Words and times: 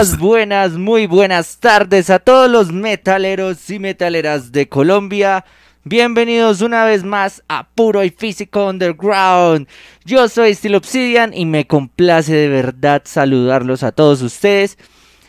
Buenas, 0.00 0.78
muy 0.78 1.06
buenas 1.06 1.58
tardes 1.58 2.08
a 2.08 2.20
todos 2.20 2.50
los 2.50 2.72
metaleros 2.72 3.68
y 3.68 3.78
metaleras 3.78 4.50
de 4.50 4.66
Colombia. 4.66 5.44
Bienvenidos 5.84 6.62
una 6.62 6.86
vez 6.86 7.04
más 7.04 7.42
a 7.48 7.68
Puro 7.68 8.02
y 8.02 8.08
Físico 8.08 8.66
Underground. 8.66 9.68
Yo 10.06 10.26
soy 10.30 10.54
Steel 10.54 10.76
Obsidian 10.76 11.34
y 11.34 11.44
me 11.44 11.66
complace 11.66 12.32
de 12.32 12.48
verdad 12.48 13.02
saludarlos 13.04 13.82
a 13.82 13.92
todos 13.92 14.22
ustedes 14.22 14.78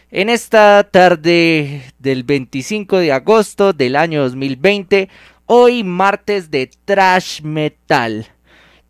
en 0.10 0.30
esta 0.30 0.88
tarde 0.90 1.84
del 2.00 2.24
25 2.24 3.00
de 3.00 3.12
agosto 3.12 3.74
del 3.74 3.98
año 3.98 4.22
2020. 4.22 5.10
Hoy 5.48 5.84
martes 5.84 6.50
de 6.50 6.72
Trash 6.86 7.42
Metal. 7.42 8.26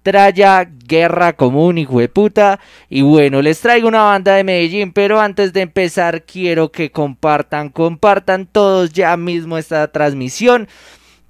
Traya, 0.04 0.68
guerra 0.88 1.34
común, 1.34 1.78
hijo 1.78 2.00
de 2.00 2.10
puta. 2.10 2.60
Y 2.90 3.02
bueno, 3.02 3.42
les 3.42 3.60
traigo 3.60 3.88
una 3.88 4.04
banda 4.04 4.36
de 4.36 4.44
Medellín, 4.44 4.94
pero 4.94 5.20
antes 5.20 5.54
de 5.54 5.62
empezar 5.62 6.24
quiero 6.24 6.72
que 6.72 6.92
compartan, 6.92 7.70
compartan 7.70 8.48
todos 8.48 8.92
ya 8.94 9.16
mismo 9.18 9.58
esta 9.58 9.92
transmisión 9.92 10.68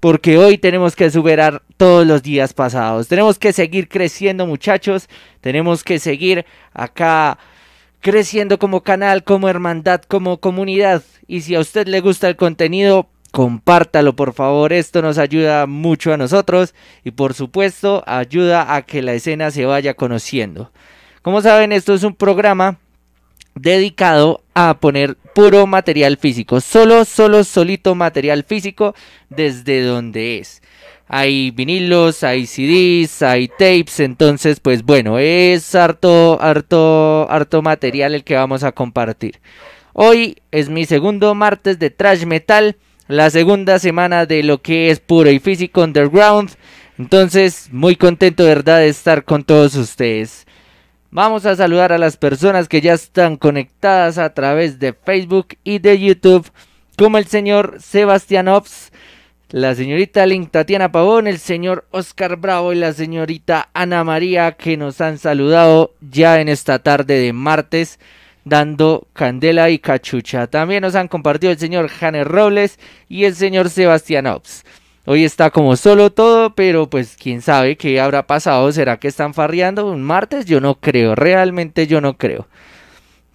porque 0.02 0.40
hoy 0.40 0.58
tenemos 0.58 0.96
que 0.96 1.12
superar 1.12 1.62
todos 1.78 2.06
los 2.08 2.24
días 2.24 2.54
pasados. 2.54 3.08
Tenemos 3.08 3.38
que 3.38 3.54
seguir 3.54 3.88
creciendo 3.88 4.48
muchachos, 4.48 5.08
tenemos 5.42 5.84
que 5.84 6.00
seguir 6.00 6.46
acá 6.74 7.38
creciendo 8.02 8.58
como 8.58 8.82
canal, 8.82 9.24
como 9.24 9.48
hermandad, 9.48 10.02
como 10.02 10.40
comunidad. 10.40 11.04
Y 11.28 11.42
si 11.42 11.54
a 11.54 11.60
usted 11.60 11.88
le 11.88 12.02
gusta 12.02 12.28
el 12.28 12.36
contenido, 12.36 13.10
compártalo 13.32 14.16
por 14.16 14.34
favor, 14.34 14.74
esto 14.74 15.02
nos 15.02 15.18
ayuda 15.18 15.66
mucho 15.66 16.14
a 16.14 16.18
nosotros 16.18 16.76
y 17.04 17.12
por 17.12 17.34
supuesto 17.34 18.04
ayuda 18.06 18.76
a 18.76 18.82
que 18.84 19.02
la 19.02 19.14
escena 19.14 19.52
se 19.52 19.66
vaya 19.66 19.94
conociendo. 19.94 20.72
Como 21.22 21.42
saben, 21.42 21.72
esto 21.72 21.94
es 21.94 22.04
un 22.04 22.16
programa 22.16 22.78
dedicado 23.56 24.44
a 24.54 24.80
poner 24.80 25.16
puro 25.34 25.68
material 25.68 26.18
físico, 26.18 26.62
solo, 26.62 27.06
solo, 27.06 27.44
solito 27.44 27.96
material 27.96 28.44
físico 28.44 28.96
desde 29.30 29.84
donde 29.84 30.40
es. 30.40 30.62
Hay 31.08 31.52
vinilos, 31.52 32.24
hay 32.24 32.48
CDs, 32.48 33.22
hay 33.22 33.50
tapes, 33.50 34.00
entonces 34.00 34.60
pues 34.62 34.84
bueno, 34.84 35.20
es 35.20 35.76
harto, 35.76 36.42
harto, 36.42 37.30
harto 37.30 37.62
material 37.62 38.16
el 38.16 38.24
que 38.24 38.36
vamos 38.36 38.64
a 38.64 38.72
compartir. 38.72 39.42
Hoy 39.94 40.38
es 40.52 40.70
mi 40.70 40.86
segundo 40.86 41.36
martes 41.36 41.80
de 41.80 41.90
Trash 41.90 42.26
Metal, 42.26 42.78
la 43.12 43.30
segunda 43.30 43.78
semana 43.78 44.26
de 44.26 44.42
lo 44.42 44.62
que 44.62 44.90
es 44.90 45.02
puro 45.02 45.30
y 45.30 45.40
físico 45.40 45.84
underground. 45.84 46.52
Entonces, 46.98 47.68
muy 47.72 47.98
contento 47.98 48.44
de 48.44 48.50
verdad 48.56 48.80
de 48.80 48.88
estar 48.88 49.26
con 49.26 49.44
todos 49.44 49.76
ustedes. 49.76 50.48
Vamos 51.10 51.46
a 51.46 51.58
saludar 51.58 51.92
a 51.92 51.98
las 51.98 52.16
personas 52.16 52.70
que 52.70 52.80
ya 52.80 52.94
están 52.94 53.36
conectadas 53.36 54.18
a 54.18 54.34
través 54.34 54.80
de 54.80 54.94
Facebook 54.94 55.58
y 55.66 55.80
de 55.80 56.00
YouTube, 56.00 56.50
como 56.98 57.18
el 57.18 57.26
señor 57.26 57.78
Sebastián 57.82 58.48
Ops, 58.48 58.94
la 59.50 59.76
señorita 59.76 60.26
Link 60.26 60.50
Tatiana 60.50 60.94
Pavón, 60.94 61.28
el 61.28 61.40
señor 61.40 61.86
Oscar 61.92 62.38
Bravo 62.38 62.72
y 62.72 62.78
la 62.78 62.94
señorita 62.94 63.68
Ana 63.74 64.06
María 64.06 64.54
que 64.54 64.78
nos 64.78 65.02
han 65.02 65.18
saludado 65.18 65.94
ya 66.00 66.40
en 66.40 66.48
esta 66.48 66.80
tarde 66.80 67.20
de 67.20 67.34
martes 67.34 68.00
dando 68.44 69.08
candela 69.14 69.70
y 69.70 69.80
cachucha. 69.80 70.48
También 70.48 70.82
nos 70.82 70.96
han 70.96 71.08
compartido 71.08 71.52
el 71.52 71.60
señor 71.60 71.88
Janes 71.90 72.28
Robles 72.28 72.80
y 73.08 73.26
el 73.26 73.36
señor 73.36 73.70
Sebastián 73.70 74.28
Ops. 74.28 74.64
Hoy 75.06 75.24
está 75.24 75.50
como 75.50 75.76
solo 75.78 76.12
todo, 76.12 76.54
pero 76.54 76.90
pues 76.90 77.18
quién 77.20 77.42
sabe 77.42 77.76
qué 77.76 78.00
habrá 78.00 78.28
pasado. 78.28 78.72
¿Será 78.72 78.98
que 78.98 79.08
están 79.08 79.34
farreando 79.34 79.90
un 79.90 80.04
martes? 80.04 80.46
Yo 80.46 80.62
no 80.62 80.76
creo, 80.76 81.16
realmente 81.16 81.88
yo 81.88 82.02
no 82.02 82.18
creo. 82.18 82.48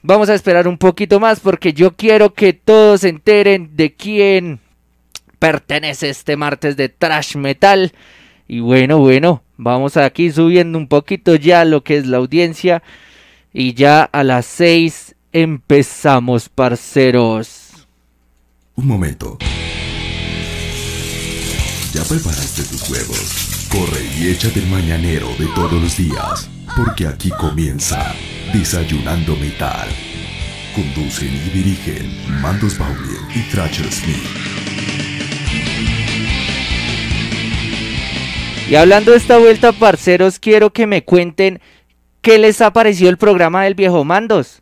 Vamos 0.02 0.28
a 0.28 0.34
esperar 0.34 0.68
un 0.68 0.78
poquito 0.78 1.18
más 1.18 1.40
porque 1.40 1.72
yo 1.72 1.96
quiero 1.96 2.32
que 2.34 2.52
todos 2.52 3.00
se 3.00 3.08
enteren 3.08 3.70
de 3.74 3.94
quién 3.94 4.60
pertenece 5.40 6.08
este 6.08 6.36
martes 6.36 6.76
de 6.76 6.88
Trash 6.88 7.36
Metal. 7.36 7.92
Y 8.46 8.60
bueno, 8.60 8.98
bueno, 8.98 9.42
vamos 9.56 9.96
aquí 9.96 10.30
subiendo 10.30 10.78
un 10.78 10.86
poquito 10.86 11.34
ya 11.34 11.64
lo 11.64 11.82
que 11.82 11.96
es 11.96 12.06
la 12.06 12.18
audiencia. 12.18 12.84
Y 13.58 13.72
ya 13.72 14.02
a 14.02 14.22
las 14.22 14.44
6 14.44 15.14
empezamos, 15.32 16.50
parceros. 16.50 17.86
Un 18.74 18.86
momento. 18.86 19.38
¿Ya 21.94 22.02
preparaste 22.04 22.64
tus 22.64 22.90
huevos? 22.90 23.66
Corre 23.70 24.04
y 24.18 24.28
échate 24.28 24.60
el 24.60 24.66
mañanero 24.66 25.28
de 25.38 25.46
todos 25.54 25.72
los 25.72 25.96
días, 25.96 26.50
porque 26.76 27.06
aquí 27.06 27.30
comienza 27.30 28.14
Desayunando 28.52 29.34
Metal. 29.36 29.88
Conducen 30.74 31.34
y 31.34 31.48
dirigen 31.48 32.42
Mandos 32.42 32.76
Bowler 32.76 33.22
y 33.34 33.40
Thrasher 33.50 33.90
Smith. 33.90 34.66
Y 38.68 38.74
hablando 38.74 39.12
de 39.12 39.16
esta 39.16 39.38
vuelta, 39.38 39.72
parceros, 39.72 40.38
quiero 40.40 40.74
que 40.74 40.86
me 40.86 41.04
cuenten 41.04 41.62
qué 42.26 42.38
les 42.38 42.61
ha 42.61 42.73
parecido 42.73 43.08
el 43.08 43.19
programa 43.19 43.62
del 43.62 43.76
viejo 43.76 44.05
Mandos. 44.05 44.61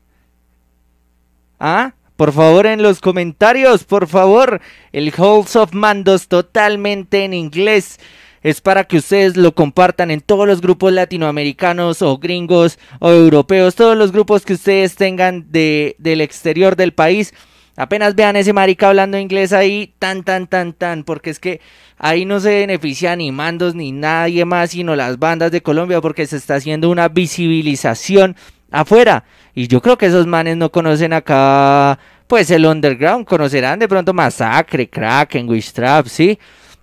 ¿Ah? 1.58 1.94
Por 2.14 2.34
favor, 2.34 2.66
en 2.66 2.82
los 2.82 3.00
comentarios, 3.00 3.84
por 3.84 4.06
favor. 4.06 4.60
El 4.92 5.10
Halls 5.16 5.56
of 5.56 5.72
Mandos 5.72 6.28
totalmente 6.28 7.24
en 7.24 7.32
inglés. 7.32 7.98
Es 8.42 8.60
para 8.60 8.84
que 8.84 8.98
ustedes 8.98 9.38
lo 9.38 9.54
compartan 9.54 10.10
en 10.10 10.20
todos 10.20 10.46
los 10.46 10.60
grupos 10.60 10.92
latinoamericanos 10.92 12.02
o 12.02 12.18
gringos 12.18 12.78
o 12.98 13.10
europeos. 13.10 13.76
Todos 13.76 13.96
los 13.96 14.12
grupos 14.12 14.44
que 14.44 14.52
ustedes 14.52 14.94
tengan 14.96 15.50
de, 15.50 15.96
del 15.98 16.20
exterior 16.20 16.76
del 16.76 16.92
país. 16.92 17.32
Apenas 17.76 18.14
vean 18.14 18.36
ese 18.36 18.52
marica 18.52 18.88
hablando 18.88 19.18
inglés 19.18 19.52
ahí, 19.52 19.92
tan, 19.98 20.22
tan, 20.22 20.46
tan, 20.46 20.72
tan, 20.72 21.02
porque 21.02 21.30
es 21.30 21.40
que 21.40 21.60
ahí 21.98 22.24
no 22.24 22.38
se 22.38 22.50
beneficia 22.50 23.16
ni 23.16 23.32
mandos 23.32 23.74
ni 23.74 23.90
nadie 23.90 24.44
más, 24.44 24.70
sino 24.70 24.94
las 24.94 25.18
bandas 25.18 25.50
de 25.50 25.62
Colombia, 25.62 26.00
porque 26.00 26.26
se 26.26 26.36
está 26.36 26.54
haciendo 26.56 26.88
una 26.88 27.08
visibilización 27.08 28.36
afuera. 28.70 29.24
Y 29.54 29.66
yo 29.66 29.80
creo 29.80 29.98
que 29.98 30.06
esos 30.06 30.26
manes 30.26 30.56
no 30.56 30.70
conocen 30.70 31.12
acá, 31.12 31.98
pues 32.28 32.50
el 32.50 32.66
underground, 32.66 33.26
conocerán 33.26 33.78
de 33.78 33.88
pronto 33.88 34.14
Masacre, 34.14 34.88
Kraken, 34.88 35.48
Trap, 35.72 36.06
sí. 36.06 36.38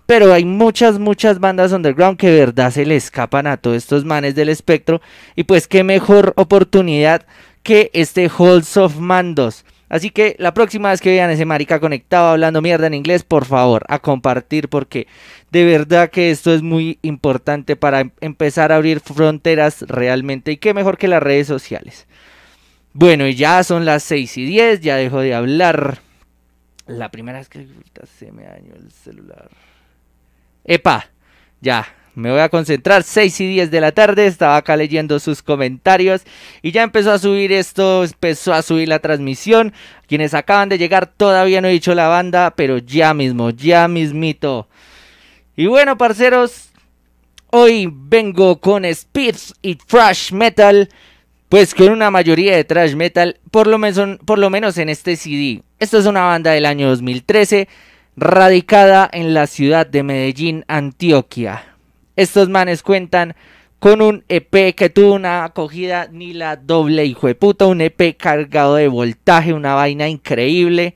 Pero 0.05 0.33
hay 0.33 0.43
muchas, 0.43 0.99
muchas 0.99 1.39
bandas 1.39 1.71
underground 1.71 2.17
que 2.17 2.29
de 2.29 2.39
verdad 2.39 2.71
se 2.71 2.85
le 2.85 2.97
escapan 2.97 3.47
a 3.47 3.55
todos 3.55 3.77
estos 3.77 4.03
manes 4.03 4.35
del 4.35 4.49
espectro. 4.49 5.01
Y 5.37 5.43
pues 5.43 5.69
qué 5.69 5.85
mejor 5.85 6.33
oportunidad 6.35 7.25
que 7.63 7.89
este 7.93 8.29
Halls 8.29 8.75
of 8.75 8.97
Mandos. 8.97 9.63
Así 9.91 10.09
que 10.09 10.37
la 10.39 10.53
próxima 10.53 10.89
vez 10.89 11.01
que 11.01 11.09
vean 11.09 11.29
ese 11.31 11.43
marica 11.43 11.81
conectado 11.81 12.29
hablando 12.29 12.61
mierda 12.61 12.87
en 12.87 12.93
inglés, 12.93 13.25
por 13.25 13.43
favor, 13.43 13.83
a 13.89 13.99
compartir 13.99 14.69
porque 14.69 15.05
de 15.51 15.65
verdad 15.65 16.09
que 16.09 16.31
esto 16.31 16.53
es 16.53 16.61
muy 16.61 16.97
importante 17.01 17.75
para 17.75 17.99
em-, 17.99 18.11
empezar 18.21 18.71
a 18.71 18.77
abrir 18.77 19.01
fronteras 19.01 19.81
realmente 19.81 20.53
y 20.53 20.57
qué 20.57 20.73
mejor 20.73 20.97
que 20.97 21.09
las 21.09 21.21
redes 21.21 21.47
sociales. 21.47 22.07
Bueno, 22.93 23.27
y 23.27 23.35
ya 23.35 23.65
son 23.65 23.83
las 23.83 24.03
6 24.03 24.37
y 24.37 24.45
10, 24.45 24.79
ya 24.79 24.95
dejo 24.95 25.19
de 25.19 25.33
hablar. 25.33 25.99
La 26.87 27.11
primera 27.11 27.39
vez 27.39 27.49
que 27.49 27.67
se 28.17 28.31
me 28.31 28.43
dañó 28.43 28.73
el 28.75 28.93
celular. 28.93 29.49
Epa, 30.63 31.09
ya, 31.59 31.85
me 32.15 32.31
voy 32.31 32.39
a 32.41 32.49
concentrar, 32.49 33.03
6 33.03 33.41
y 33.41 33.47
10 33.47 33.71
de 33.71 33.81
la 33.81 33.91
tarde, 33.91 34.27
estaba 34.27 34.57
acá 34.57 34.75
leyendo 34.75 35.19
sus 35.19 35.41
comentarios 35.41 36.23
y 36.61 36.71
ya 36.71 36.83
empezó 36.83 37.11
a 37.11 37.19
subir 37.19 37.51
esto, 37.51 38.03
empezó 38.03 38.53
a 38.53 38.61
subir 38.61 38.87
la 38.87 38.99
transmisión. 38.99 39.73
Quienes 40.07 40.33
acaban 40.33 40.69
de 40.69 40.77
llegar 40.77 41.07
todavía 41.07 41.61
no 41.61 41.67
he 41.67 41.71
dicho 41.71 41.95
la 41.95 42.07
banda, 42.07 42.53
pero 42.55 42.77
ya 42.77 43.13
mismo, 43.13 43.49
ya 43.49 43.87
mismito. 43.87 44.67
Y 45.55 45.67
bueno, 45.67 45.97
parceros, 45.97 46.71
Hoy 47.53 47.89
vengo 47.91 48.61
con 48.61 48.85
speed 48.85 49.35
y 49.61 49.75
thrash 49.75 50.31
metal, 50.31 50.87
pues 51.49 51.75
con 51.75 51.89
una 51.89 52.09
mayoría 52.09 52.55
de 52.55 52.63
thrash 52.63 52.95
metal, 52.95 53.41
por 53.51 53.67
lo, 53.67 53.77
menos, 53.77 54.19
por 54.25 54.39
lo 54.39 54.49
menos 54.49 54.77
en 54.77 54.87
este 54.87 55.17
CD. 55.17 55.61
Esto 55.77 55.97
es 55.97 56.05
una 56.05 56.23
banda 56.23 56.51
del 56.51 56.65
año 56.65 56.87
2013, 56.87 57.67
radicada 58.15 59.09
en 59.11 59.33
la 59.33 59.47
ciudad 59.47 59.85
de 59.85 60.01
Medellín, 60.01 60.63
Antioquia. 60.69 61.70
Estos 62.21 62.49
manes 62.49 62.83
cuentan 62.83 63.33
con 63.79 63.99
un 63.99 64.23
EP 64.29 64.75
que 64.75 64.91
tuvo 64.91 65.15
una 65.15 65.43
acogida 65.43 66.07
ni 66.11 66.33
la 66.33 66.55
doble 66.55 67.03
hijo 67.03 67.25
de 67.25 67.33
puta, 67.33 67.65
un 67.65 67.81
EP 67.81 68.15
cargado 68.15 68.75
de 68.75 68.87
voltaje, 68.87 69.53
una 69.53 69.73
vaina 69.73 70.07
increíble. 70.07 70.93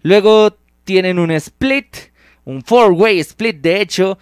Luego 0.00 0.56
tienen 0.84 1.18
un 1.18 1.32
split, 1.32 1.98
un 2.46 2.62
four-way 2.62 3.18
split 3.20 3.60
de 3.60 3.82
hecho, 3.82 4.18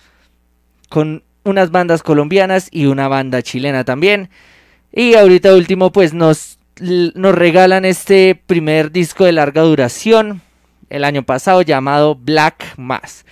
con 0.88 1.22
unas 1.44 1.70
bandas 1.70 2.02
colombianas 2.02 2.70
y 2.72 2.86
una 2.86 3.06
banda 3.06 3.40
chilena 3.40 3.84
también. 3.84 4.28
Y 4.90 5.14
ahorita 5.14 5.54
último 5.54 5.92
pues 5.92 6.12
nos, 6.12 6.58
nos 6.80 7.34
regalan 7.36 7.84
este 7.84 8.34
primer 8.34 8.90
disco 8.90 9.26
de 9.26 9.30
larga 9.30 9.62
duración 9.62 10.42
el 10.90 11.04
año 11.04 11.22
pasado 11.22 11.62
llamado 11.62 12.16
Black 12.16 12.76
Mass. 12.76 13.24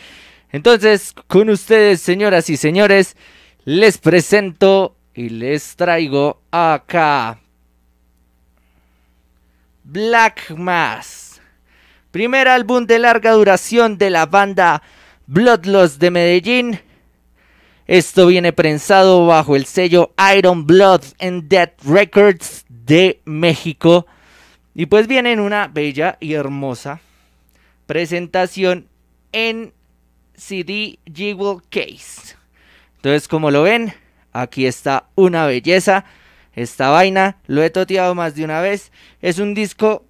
Entonces, 0.54 1.12
con 1.26 1.50
ustedes, 1.50 2.00
señoras 2.00 2.49
y 2.49 2.56
señores, 2.56 3.16
les 3.64 3.99
presento 3.99 4.94
y 5.12 5.28
les 5.30 5.75
traigo 5.75 6.42
acá 6.52 7.40
Black 9.82 10.52
Mass. 10.56 11.40
Primer 12.12 12.46
álbum 12.46 12.87
de 12.87 13.00
larga 13.00 13.32
duración 13.32 13.99
de 13.99 14.11
la 14.11 14.26
banda 14.26 14.80
Bloodlust 15.26 16.00
de 16.00 16.12
Medellín. 16.12 16.80
Esto 17.88 18.28
viene 18.28 18.52
prensado 18.52 19.26
bajo 19.26 19.56
el 19.56 19.66
sello 19.66 20.14
Iron 20.37 20.68
Blood 20.68 21.02
and 21.18 21.49
Dead 21.49 21.73
Records 21.84 22.64
de 22.68 23.20
México. 23.25 24.06
Y 24.73 24.87
pues 24.87 25.08
viene 25.08 25.32
en 25.32 25.40
una 25.40 25.66
bella 25.66 26.16
y 26.20 26.34
hermosa 26.34 27.00
presentación 27.88 28.87
en 29.32 29.75
CD 30.36 30.98
Jewel 31.12 31.60
Case. 31.70 32.36
Entonces, 32.96 33.28
como 33.28 33.50
lo 33.50 33.62
ven, 33.62 33.92
aquí 34.32 34.66
está 34.66 35.08
una 35.14 35.46
belleza. 35.46 36.04
Esta 36.54 36.90
vaina 36.90 37.38
lo 37.46 37.62
he 37.62 37.70
toteado 37.70 38.14
más 38.14 38.34
de 38.34 38.44
una 38.44 38.60
vez. 38.60 38.92
Es 39.20 39.38
un 39.38 39.54
disco 39.54 40.04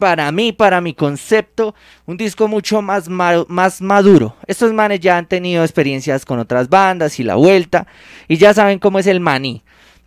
para 0.00 0.32
mí, 0.32 0.52
para 0.52 0.80
mi 0.80 0.94
concepto, 0.94 1.74
un 2.06 2.16
disco 2.16 2.48
mucho 2.48 2.82
más, 2.82 3.08
más 3.08 3.80
maduro. 3.80 4.34
Estos 4.46 4.72
manes 4.72 4.98
ya 5.00 5.18
han 5.18 5.26
tenido 5.26 5.62
experiencias 5.62 6.24
con 6.24 6.38
otras 6.38 6.68
bandas 6.68 7.20
y 7.20 7.22
la 7.22 7.36
vuelta 7.36 7.86
y 8.26 8.38
ya 8.38 8.54
saben 8.54 8.78
cómo 8.78 8.98
es 8.98 9.06
el 9.06 9.20
maní. 9.20 9.62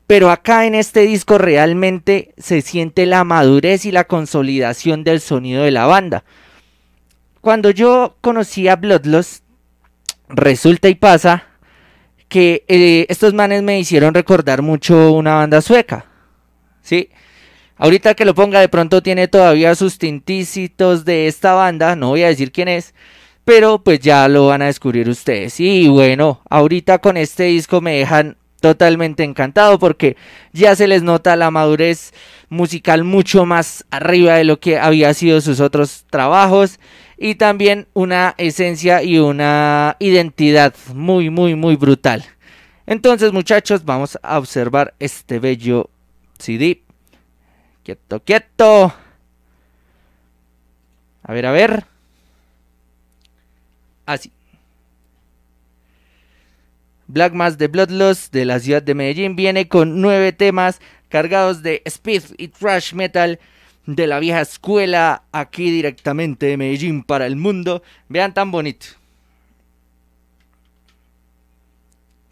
Pero 0.08 0.32
acá 0.32 0.66
en 0.66 0.76
este 0.76 1.02
disco 1.02 1.38
realmente 1.38 2.34
se 2.38 2.62
siente 2.62 3.06
la 3.06 3.24
madurez 3.24 3.86
y 3.86 3.92
la 3.92 4.04
consolidación 4.04 5.04
del 5.04 5.22
sonido 5.22 5.64
de 5.64 5.72
la 5.72 5.86
banda. 5.86 6.26
Cuando 7.44 7.72
yo 7.72 8.16
conocí 8.22 8.70
a 8.70 8.78
Bloodlust, 8.78 9.44
resulta 10.30 10.88
y 10.88 10.96
pasa 10.96 11.44
que 12.30 12.64
eh, 12.70 13.06
estos 13.10 13.34
manes 13.34 13.62
me 13.64 13.78
hicieron 13.78 14.14
recordar 14.14 14.62
mucho 14.62 15.12
una 15.12 15.36
banda 15.36 15.60
sueca. 15.60 16.06
¿Sí? 16.82 17.10
Ahorita 17.76 18.14
que 18.14 18.24
lo 18.24 18.34
ponga, 18.34 18.62
de 18.62 18.70
pronto 18.70 19.04
tiene 19.04 19.28
todavía 19.28 19.76
sus 19.76 19.98
tintícitos 19.98 21.04
de 21.04 21.28
esta 21.28 21.54
banda, 21.54 21.98
no 21.98 22.12
voy 22.12 22.24
a 22.24 22.30
decir 22.30 22.54
quién 22.54 22.70
es, 22.70 22.94
pero 23.44 23.84
pues 23.84 24.00
ya 24.00 24.26
lo 24.30 24.48
van 24.48 24.62
a 24.62 24.68
descubrir 24.68 25.10
ustedes. 25.10 25.60
Y 25.60 25.90
bueno, 25.90 26.42
ahorita 26.50 27.00
con 27.00 27.18
este 27.18 27.44
disco 27.44 27.82
me 27.82 27.98
dejan 27.98 28.38
totalmente 28.62 29.26
encantado 29.26 29.80
porque 29.80 30.16
ya 30.54 30.78
se 30.78 30.88
les 30.88 31.04
nota 31.04 31.36
la 31.36 31.52
madurez 31.52 32.14
musical 32.48 33.04
mucho 33.04 33.46
más 33.46 33.86
arriba 33.92 34.36
de 34.36 34.46
lo 34.46 34.62
que 34.62 34.80
había 34.80 35.14
sido 35.14 35.42
sus 35.42 35.60
otros 35.60 36.06
trabajos 36.10 36.80
y 37.24 37.36
también 37.36 37.88
una 37.94 38.36
esencia 38.38 39.02
y 39.02 39.18
una 39.18 39.96
identidad 40.00 40.76
muy 40.94 41.30
muy 41.30 41.56
muy 41.56 41.78
brutal. 41.78 42.26
Entonces 42.86 43.32
muchachos 43.32 43.86
vamos 43.86 44.20
a 44.22 44.38
observar 44.38 44.94
este 45.00 45.40
bello 45.40 45.90
CD. 46.38 46.82
Quieto, 47.82 48.20
quieto. 48.20 48.94
A 51.24 51.32
ver, 51.32 51.46
a 51.46 51.52
ver. 51.54 51.86
Así. 54.06 54.30
Black 57.08 57.32
Mass 57.32 57.58
de 57.58 57.70
Bloodlust 57.70 58.34
de 58.34 58.44
la 58.44 58.60
ciudad 58.60 58.84
de 58.84 58.96
Medellín 58.96 59.38
viene 59.38 59.70
con 59.70 60.02
nueve 60.02 60.34
temas 60.34 60.82
cargados 61.08 61.64
de 61.64 61.84
speed 61.86 62.24
y 62.38 62.50
thrash 62.50 62.94
metal 62.94 63.40
de 63.86 64.08
la 64.08 64.20
vieja 64.20 64.42
escuela 64.42 65.24
aquí 65.32 65.70
directamente 65.72 66.46
de 66.46 66.58
Medellín 66.58 67.04
para 67.04 67.26
el 67.26 67.36
mundo. 67.36 67.84
Vean 68.10 68.34
tan 68.34 68.52
bonito. 68.52 68.88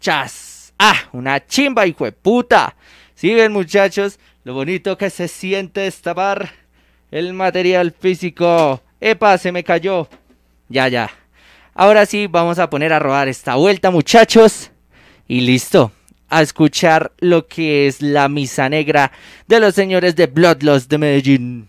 Chas. 0.00 0.72
Ah, 0.78 0.96
una 1.12 1.46
chimba, 1.46 1.86
hijo 1.86 2.04
de 2.04 2.12
puta. 2.12 2.74
Si 3.14 3.32
ven 3.34 3.52
muchachos, 3.52 4.18
lo 4.44 4.54
bonito 4.54 4.98
que 4.98 5.10
se 5.10 5.28
siente 5.28 5.82
destapar 5.82 6.50
el 7.10 7.32
material 7.34 7.92
físico. 7.92 8.82
Epa, 9.00 9.38
se 9.38 9.52
me 9.52 9.62
cayó. 9.62 10.08
Ya, 10.68 10.88
ya. 10.88 11.10
Ahora 11.74 12.04
sí, 12.06 12.26
vamos 12.26 12.58
a 12.58 12.68
poner 12.68 12.92
a 12.92 12.98
rodar 12.98 13.28
esta 13.28 13.54
vuelta, 13.54 13.90
muchachos. 13.90 14.70
Y 15.28 15.42
listo. 15.42 15.92
A 16.34 16.40
escuchar 16.40 17.12
lo 17.18 17.46
que 17.46 17.86
es 17.86 18.00
la 18.00 18.26
misa 18.30 18.70
negra 18.70 19.12
de 19.48 19.60
los 19.60 19.74
señores 19.74 20.16
de 20.16 20.28
Bloodlust 20.28 20.88
de 20.88 20.96
Medellín. 20.96 21.68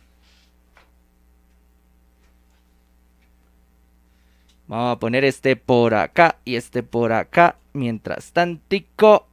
Vamos 4.68 4.96
a 4.96 5.00
poner 5.00 5.26
este 5.26 5.58
por 5.58 5.94
acá 5.94 6.38
y 6.46 6.56
este 6.56 6.82
por 6.82 7.12
acá. 7.12 7.58
Mientras 7.74 8.32
tantico. 8.32 9.28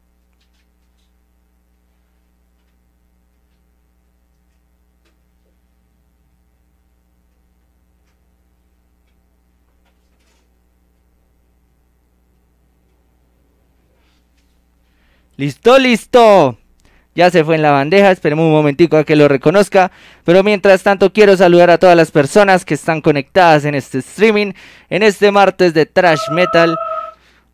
Listo, 15.40 15.78
listo. 15.78 16.58
Ya 17.14 17.30
se 17.30 17.42
fue 17.44 17.54
en 17.54 17.62
la 17.62 17.70
bandeja, 17.70 18.10
esperemos 18.10 18.44
un 18.44 18.52
momentico 18.52 18.98
a 18.98 19.04
que 19.04 19.16
lo 19.16 19.26
reconozca. 19.26 19.90
Pero 20.22 20.42
mientras 20.42 20.82
tanto 20.82 21.14
quiero 21.14 21.34
saludar 21.34 21.70
a 21.70 21.78
todas 21.78 21.96
las 21.96 22.10
personas 22.10 22.66
que 22.66 22.74
están 22.74 23.00
conectadas 23.00 23.64
en 23.64 23.74
este 23.74 24.00
streaming, 24.00 24.52
en 24.90 25.02
este 25.02 25.30
martes 25.30 25.72
de 25.72 25.86
Trash 25.86 26.30
Metal. 26.30 26.76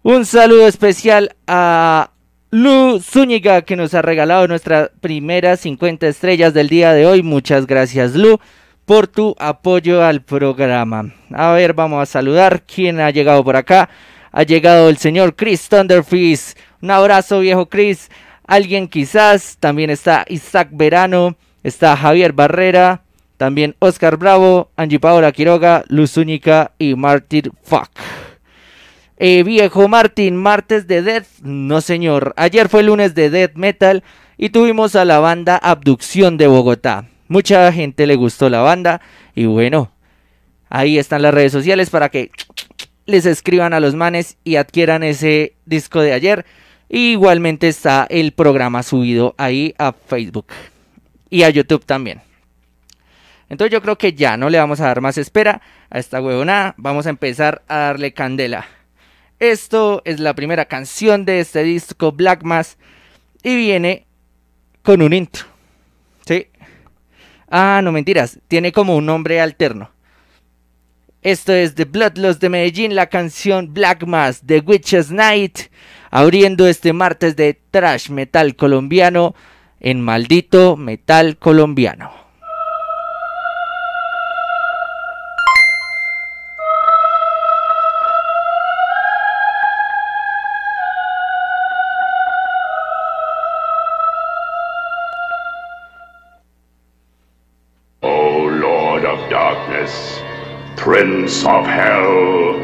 Un 0.03 0.27
saludo 0.27 0.67
especial 0.67 1.37
a 1.47 2.11
Lu 2.51 2.99
Zúñiga 2.99 3.63
que 3.63 3.77
nos 3.77 3.95
ha 3.95 4.03
regalado 4.03 4.49
nuestras 4.49 4.91
primeras 5.01 5.61
50 5.61 6.09
estrellas 6.09 6.55
del 6.55 6.69
día 6.69 6.93
de 6.93 7.07
hoy. 7.07 7.23
Muchas 7.23 7.69
gracias 7.69 8.17
Lu 8.17 8.41
por 8.85 9.07
tu 9.07 9.37
apoyo 9.39 10.03
al 10.03 10.23
programa. 10.23 11.15
A 11.33 11.53
ver, 11.53 11.73
vamos 11.73 12.03
a 12.03 12.07
saludar. 12.07 12.65
¿Quién 12.65 12.99
ha 12.99 13.13
llegado 13.13 13.45
por 13.45 13.55
acá? 13.55 13.89
Ha 14.33 14.43
llegado 14.43 14.89
el 14.89 14.97
señor 14.97 15.37
Chris 15.37 15.69
Thunderfist 15.69 16.59
un 16.87 16.93
abrazo, 16.93 17.41
viejo 17.41 17.67
Chris. 17.67 18.11
Alguien 18.47 18.87
quizás. 18.87 19.57
También 19.59 19.91
está 19.91 20.25
Isaac 20.29 20.69
Verano. 20.71 21.35
Está 21.65 21.97
Javier 21.97 22.33
Barrera. 22.33 23.03
También 23.37 23.75
Oscar 23.81 24.17
Bravo, 24.17 24.71
Angie 24.77 25.01
Paola 25.01 25.33
Quiroga, 25.33 25.85
Luz 25.89 26.17
Única 26.17 26.71
y 26.79 26.95
Martin 26.95 27.51
Fuck. 27.65 27.91
Eh, 29.19 29.43
viejo 29.43 29.89
Martín, 29.89 30.37
martes 30.37 30.87
de 30.87 31.03
Death. 31.03 31.27
No, 31.43 31.81
señor. 31.81 32.33
Ayer 32.37 32.69
fue 32.69 32.85
lunes 32.85 33.17
de 33.17 33.31
Death 33.31 33.57
Metal 33.57 34.05
y 34.39 34.51
tuvimos 34.51 34.95
a 34.95 35.05
la 35.05 35.19
banda 35.19 35.57
Abducción 35.57 36.37
de 36.37 36.47
Bogotá. 36.47 37.09
Mucha 37.27 37.71
gente 37.73 38.07
le 38.07 38.15
gustó 38.15 38.49
la 38.49 38.61
banda 38.61 39.01
y 39.35 39.47
bueno, 39.47 39.91
ahí 40.71 40.99
están 40.99 41.23
las 41.23 41.35
redes 41.35 41.51
sociales 41.51 41.91
para 41.91 42.09
que 42.11 42.31
les 43.07 43.27
escriban 43.27 43.75
a 43.75 43.81
los 43.81 43.97
manes 43.97 44.39
y 44.45 44.57
adquieran 44.57 45.03
ese 45.03 45.57
disco 45.67 46.01
de 46.01 46.13
ayer 46.13 46.47
igualmente 46.89 47.69
está 47.69 48.07
el 48.09 48.33
programa 48.33 48.83
subido 48.83 49.35
ahí 49.39 49.75
a 49.79 49.93
Facebook 49.93 50.47
y 51.31 51.43
a 51.43 51.51
YouTube 51.51 51.85
también. 51.85 52.23
Entonces 53.49 53.73
yo 53.73 53.83
creo 53.83 53.97
que 53.97 54.13
ya 54.13 54.37
no 54.37 54.51
le 54.51 54.59
vamos 54.59 54.81
a 54.81 54.87
dar 54.87 55.01
más 55.01 55.19
espera 55.19 55.63
a 55.91 55.99
esta 55.99 56.21
huevonada. 56.21 56.75
Vamos 56.79 57.07
a 57.07 57.11
empezar 57.11 57.63
a 57.69 57.77
darle 57.77 58.13
candela. 58.13 58.67
Esto 59.39 60.03
es 60.05 60.19
la 60.19 60.35
primera 60.35 60.65
canción 60.65 61.25
de 61.25 61.41
este 61.41 61.63
disco 61.63 62.13
Black 62.13 62.43
Mass 62.43 62.79
y 63.43 63.55
viene 63.55 64.07
con 64.83 65.03
un 65.03 65.13
intro. 65.13 65.45
¿Sí? 66.27 66.49
Ah, 67.49 67.81
no 67.85 67.93
mentiras, 67.93 68.41
tiene 68.49 68.73
como 68.73 68.97
un 68.97 69.07
nombre 69.07 69.41
alterno. 69.41 69.91
Esto 71.23 71.53
es 71.53 71.75
The 71.75 71.85
Bloodlust 71.85 72.41
de 72.41 72.49
Medellín, 72.49 72.95
la 72.95 73.07
canción 73.07 73.73
Black 73.75 74.05
Mass 74.05 74.47
de 74.47 74.61
Witches 74.61 75.11
Night 75.11 75.59
abriendo 76.17 76.67
este 76.67 76.95
martes 76.95 77.37
de 77.37 77.61
trash 77.71 78.09
metal 78.09 78.57
colombiano 78.57 79.35
en 79.81 80.01
maldito 80.01 80.75
metal 80.79 81.37
colombiano. 81.37 82.11
Prince 100.77 101.45
of 101.45 101.67
Hell, 101.67 102.61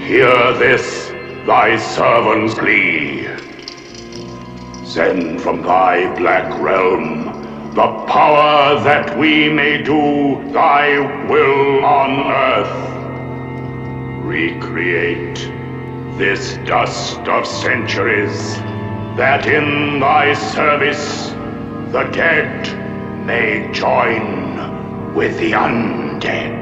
hear 0.00 0.58
this, 0.58 1.07
thy 1.48 1.78
servant's 1.78 2.52
plea. 2.56 3.26
Send 4.84 5.40
from 5.40 5.62
thy 5.62 6.14
black 6.18 6.60
realm 6.60 7.24
the 7.74 7.88
power 8.06 8.78
that 8.84 9.16
we 9.16 9.48
may 9.48 9.82
do 9.82 10.42
thy 10.52 10.98
will 11.26 11.82
on 11.86 12.10
earth. 12.50 12.76
Recreate 14.26 15.38
this 16.18 16.58
dust 16.66 17.20
of 17.20 17.46
centuries, 17.46 18.56
that 19.16 19.46
in 19.46 20.00
thy 20.00 20.34
service 20.34 21.30
the 21.92 22.04
dead 22.12 23.24
may 23.24 23.72
join 23.72 25.14
with 25.14 25.38
the 25.38 25.52
undead. 25.52 26.57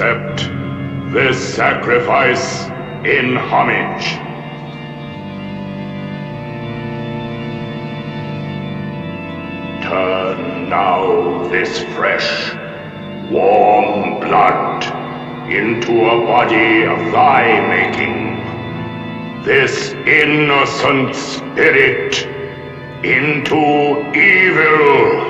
Accept 0.00 1.12
this 1.12 1.54
sacrifice 1.56 2.64
in 3.04 3.36
homage. 3.36 4.06
Turn 9.82 10.70
now 10.70 11.46
this 11.48 11.80
fresh, 11.94 12.54
warm 13.30 14.20
blood 14.20 14.84
into 15.52 15.92
a 15.92 16.24
body 16.24 16.84
of 16.84 17.12
thy 17.12 17.60
making. 17.68 19.44
This 19.44 19.90
innocent 20.06 21.14
spirit 21.14 22.24
into 23.04 24.14
evil. 24.16 25.29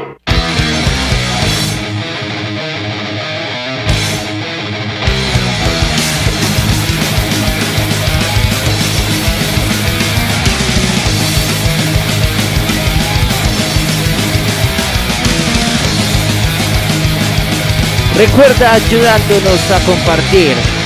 Recuerda 18.21 18.75
ayudándonos 18.75 19.71
a 19.71 19.79
compartir. 19.87 20.80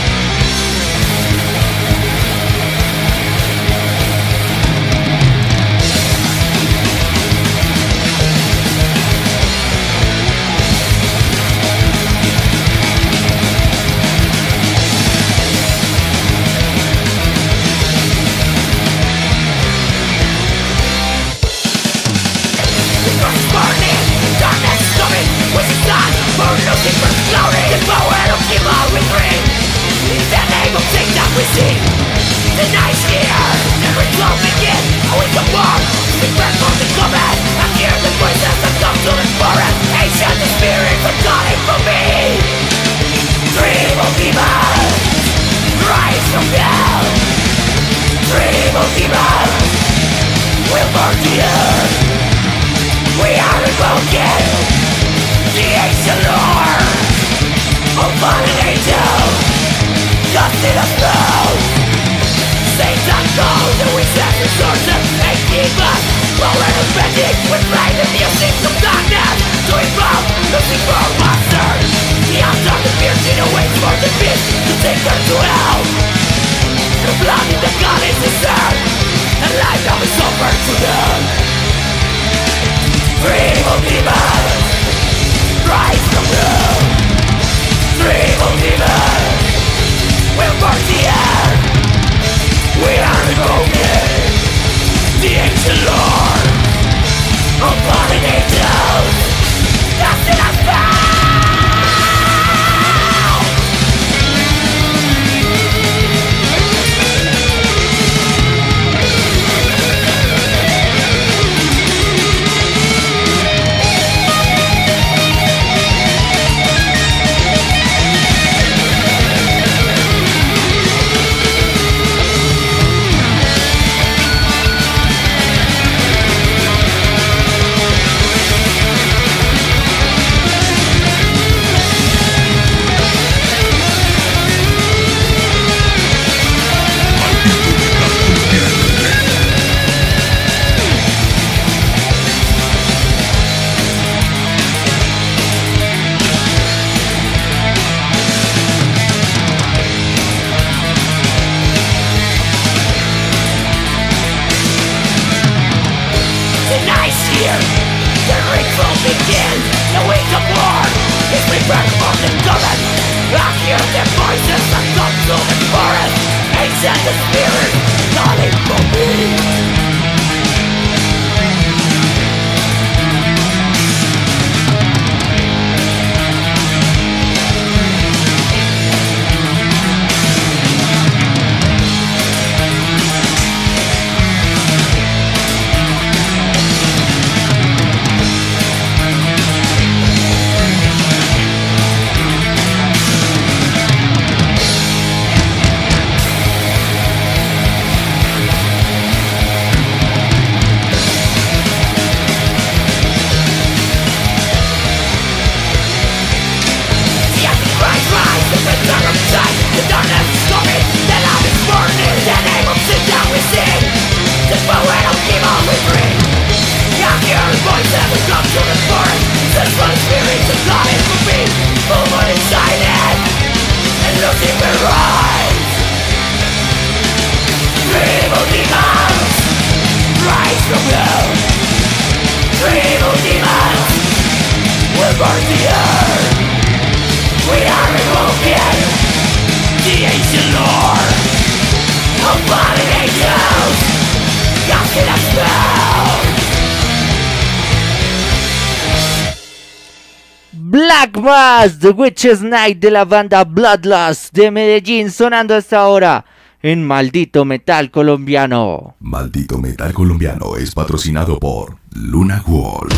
The 251.73 251.91
Witch's 251.91 252.43
Night 252.43 252.79
de 252.79 252.91
la 252.91 253.07
banda 253.07 253.43
Bloodlust 253.43 254.35
de 254.35 254.51
Medellín 254.51 255.11
sonando 255.11 255.55
hasta 255.55 255.81
ahora 255.81 256.27
en 256.61 256.87
Maldito 256.87 257.47
Metal 257.47 257.91
Colombiano. 257.91 258.97
Maldito 259.01 259.57
Metal 259.57 259.95
Colombiano 259.95 260.57
es 260.57 260.75
patrocinado 260.75 261.41
por 261.41 261.79
Luna 261.95 262.43
Wolf, 262.47 262.93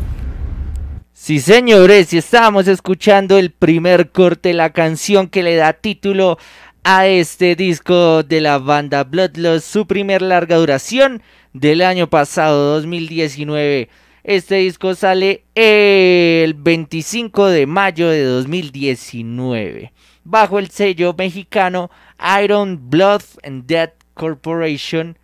Sí, 1.15 1.41
señores, 1.41 2.13
y 2.13 2.19
estábamos 2.19 2.69
escuchando 2.69 3.39
el 3.39 3.51
primer 3.51 4.11
corte, 4.11 4.53
la 4.53 4.75
canción 4.75 5.29
que 5.29 5.43
le 5.43 5.57
da 5.57 5.73
título 5.73 6.37
a 6.85 7.07
este 7.07 7.57
disco 7.57 8.23
de 8.23 8.43
la 8.43 8.59
banda 8.59 9.05
Bloodlust, 9.05 9.67
su 9.67 9.87
primer 9.87 10.21
larga 10.21 10.57
duración 10.57 11.23
del 11.55 11.81
año 11.81 12.11
pasado, 12.11 12.75
2019. 12.75 13.89
Este 14.25 14.57
disco 14.57 14.95
sale 14.95 15.45
el 15.55 16.53
25 16.53 17.47
de 17.47 17.67
mayo 17.67 18.11
de 18.11 18.23
2019, 18.25 19.93
bajo 20.25 20.59
el 20.59 20.69
sello 20.69 21.15
mexicano 21.17 21.91
Iron 22.43 22.91
Blood 22.91 23.23
and 23.45 23.65
Dead 23.67 23.93
Corporation. 24.15 25.17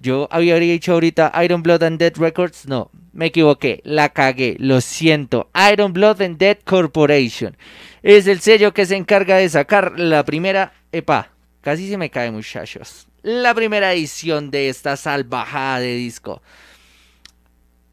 Yo 0.00 0.28
había 0.30 0.56
dicho 0.56 0.92
ahorita 0.92 1.32
Iron 1.42 1.62
Blood 1.62 1.82
and 1.82 1.98
Dead 1.98 2.12
Records, 2.16 2.66
no, 2.66 2.90
me 3.12 3.26
equivoqué, 3.26 3.80
la 3.84 4.10
cagué, 4.10 4.56
lo 4.60 4.80
siento. 4.80 5.50
Iron 5.72 5.92
Blood 5.92 6.22
and 6.22 6.38
Dead 6.38 6.58
Corporation 6.64 7.56
es 8.02 8.26
el 8.28 8.40
sello 8.40 8.72
que 8.72 8.86
se 8.86 8.96
encarga 8.96 9.36
de 9.36 9.48
sacar 9.48 9.98
la 9.98 10.24
primera, 10.24 10.72
epa, 10.92 11.32
casi 11.60 11.88
se 11.88 11.98
me 11.98 12.10
cae 12.10 12.30
muchachos, 12.30 13.08
la 13.22 13.54
primera 13.54 13.92
edición 13.92 14.50
de 14.50 14.68
esta 14.68 14.96
salvajada 14.96 15.80
de 15.80 15.94
disco. 15.96 16.42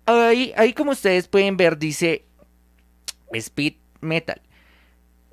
Ahí, 0.05 0.53
ahí 0.55 0.73
como 0.73 0.91
ustedes 0.91 1.27
pueden 1.27 1.57
ver 1.57 1.79
dice 1.79 2.25
Speed 3.33 3.73
Metal. 4.01 4.39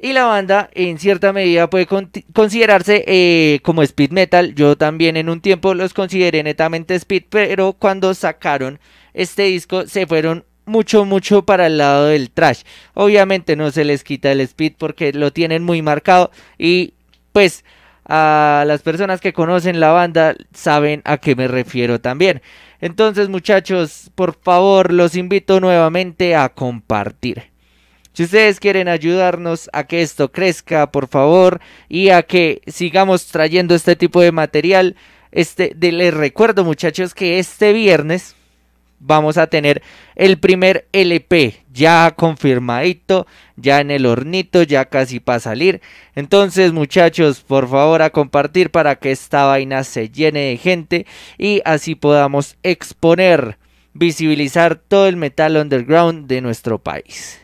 Y 0.05 0.15
la 0.15 0.25
banda 0.25 0.69
en 0.75 0.99
cierta 0.99 1.33
medida 1.33 1.71
puede 1.71 1.87
considerarse 2.33 3.05
eh, 3.07 3.61
como 3.62 3.85
speed 3.85 4.11
metal. 4.11 4.53
Yo 4.57 4.77
también 4.77 5.17
en 5.17 5.29
un 5.29 5.41
tiempo 5.41 5.75
los 5.75 5.95
consideré 5.95 6.43
netamente 6.43 6.97
speed, 6.97 7.27
pero 7.31 7.75
cuando 7.75 8.12
sacaron 8.12 8.81
este 9.15 9.45
disco 9.45 9.87
se 9.87 10.09
fueron 10.09 10.45
mucho, 10.65 11.05
mucho 11.05 11.47
para 11.47 11.69
el 11.69 11.79
lado 11.79 12.07
del 12.07 12.33
trash. 12.33 12.62
Obviamente 12.95 13.55
no 13.55 13.71
se 13.71 13.85
les 13.85 14.03
quita 14.03 14.33
el 14.33 14.41
speed 14.41 14.73
porque 14.77 15.12
lo 15.12 15.33
tienen 15.33 15.62
muy 15.62 15.83
marcado 15.83 16.33
y 16.59 16.95
pues 17.31 17.65
a 18.05 18.65
las 18.67 18.83
personas 18.83 19.21
que 19.21 19.33
conocen 19.33 19.79
la 19.79 19.93
banda 19.93 20.35
saben 20.53 21.03
a 21.05 21.19
qué 21.19 21.37
me 21.37 21.47
refiero 21.47 22.01
también. 22.01 22.43
Entonces 22.81 23.29
muchachos, 23.29 24.11
por 24.17 24.35
favor 24.35 24.93
los 24.93 25.15
invito 25.15 25.61
nuevamente 25.61 26.35
a 26.35 26.49
compartir. 26.49 27.52
Si 28.12 28.25
ustedes 28.25 28.61
quieren 28.61 28.88
ayudarnos 28.88 29.70
a 29.72 29.85
que 29.85 30.03
esto 30.03 30.31
crezca, 30.31 30.90
por 30.90 31.09
favor, 31.09 31.61
y 31.88 32.11
a 32.11 32.22
que 32.22 32.61
sigamos 32.66 33.27
trayendo 33.27 33.75
este 33.75 33.96
tipo 33.96 34.20
de 34.20 34.33
material, 34.33 34.96
este, 35.31 35.75
les 35.79 36.12
recuerdo 36.12 36.62
muchachos 36.64 37.14
que 37.14 37.38
este 37.38 37.72
viernes 37.72 38.37
vamos 39.03 39.37
a 39.37 39.48
tener 39.48 39.83
el 40.14 40.38
primer 40.38 40.87
LP 40.92 41.64
ya 41.72 42.12
confirmadito, 42.14 43.27
ya 43.57 43.81
en 43.81 43.90
el 43.90 44.07
hornito, 44.07 44.62
ya 44.62 44.85
casi 44.85 45.20
para 45.20 45.40
salir. 45.40 45.81
Entonces, 46.14 46.72
muchachos, 46.72 47.40
por 47.40 47.68
favor 47.68 48.03
a 48.03 48.11
compartir 48.11 48.70
para 48.70 48.96
que 48.96 49.11
esta 49.11 49.44
vaina 49.44 49.85
se 49.85 50.11
llene 50.11 50.51
de 50.51 50.57
gente 50.57 51.07
y 51.38 51.62
así 51.64 51.94
podamos 51.94 52.57
exponer, 52.62 53.59
visibilizar 53.94 54.77
todo 54.77 55.09
el 55.09 55.16
metal 55.16 55.57
underground 55.57 56.27
de 56.27 56.40
nuestro 56.40 56.79
país. 56.79 57.42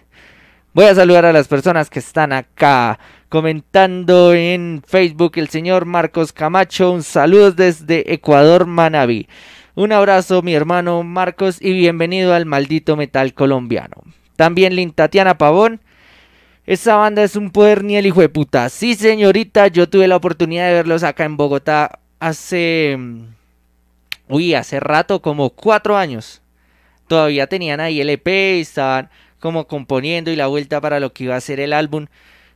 Voy 0.79 0.87
a 0.87 0.95
saludar 0.95 1.27
a 1.27 1.33
las 1.33 1.49
personas 1.49 1.91
que 1.91 1.99
están 1.99 2.33
acá 2.33 3.01
comentando 3.29 4.33
en 4.33 4.81
Facebook 4.87 5.33
el 5.35 5.49
señor 5.49 5.87
Marcos 5.87 6.33
Camacho, 6.33 6.93
un 6.93 7.03
saludo 7.03 7.51
desde 7.51 8.15
Ecuador, 8.15 8.65
Manaví. 8.65 9.27
Un 9.75 9.91
abrazo, 9.91 10.41
mi 10.41 10.55
hermano 10.55 11.03
Marcos, 11.03 11.61
y 11.61 11.73
bienvenido 11.73 12.33
al 12.33 12.47
maldito 12.47 12.97
metal 12.97 13.35
colombiano. 13.35 14.05
También 14.37 14.77
Lin 14.77 14.93
Tatiana 14.93 15.37
Pavón. 15.37 15.81
Esa 16.65 16.95
banda 16.95 17.25
es 17.25 17.35
un 17.35 17.51
poder 17.51 17.83
ni 17.83 17.97
el 17.97 18.07
hijo 18.07 18.21
de 18.21 18.29
puta. 18.29 18.69
Sí, 18.69 18.95
señorita, 18.95 19.67
yo 19.67 19.89
tuve 19.89 20.07
la 20.07 20.15
oportunidad 20.15 20.69
de 20.69 20.75
verlos 20.75 21.03
acá 21.03 21.25
en 21.25 21.37
Bogotá 21.37 21.99
hace. 22.21 22.95
Mm, 22.97 23.23
uy, 24.29 24.55
hace 24.55 24.79
rato, 24.79 25.23
como 25.23 25.51
cuatro 25.51 25.97
años. 25.97 26.41
Todavía 27.09 27.49
tenían 27.49 27.81
ahí 27.81 28.01
el 28.01 28.11
EP, 28.11 28.61
estaban 28.61 29.11
como 29.39 29.67
componiendo 29.67 30.31
y 30.31 30.37
la 30.37 30.47
vuelta 30.47 30.81
para 30.81 31.01
lo 31.01 31.13
que 31.13 31.25
iba 31.25 31.37
a 31.37 31.41
ser 31.41 31.61
el 31.61 31.73
álbum. 31.73 32.07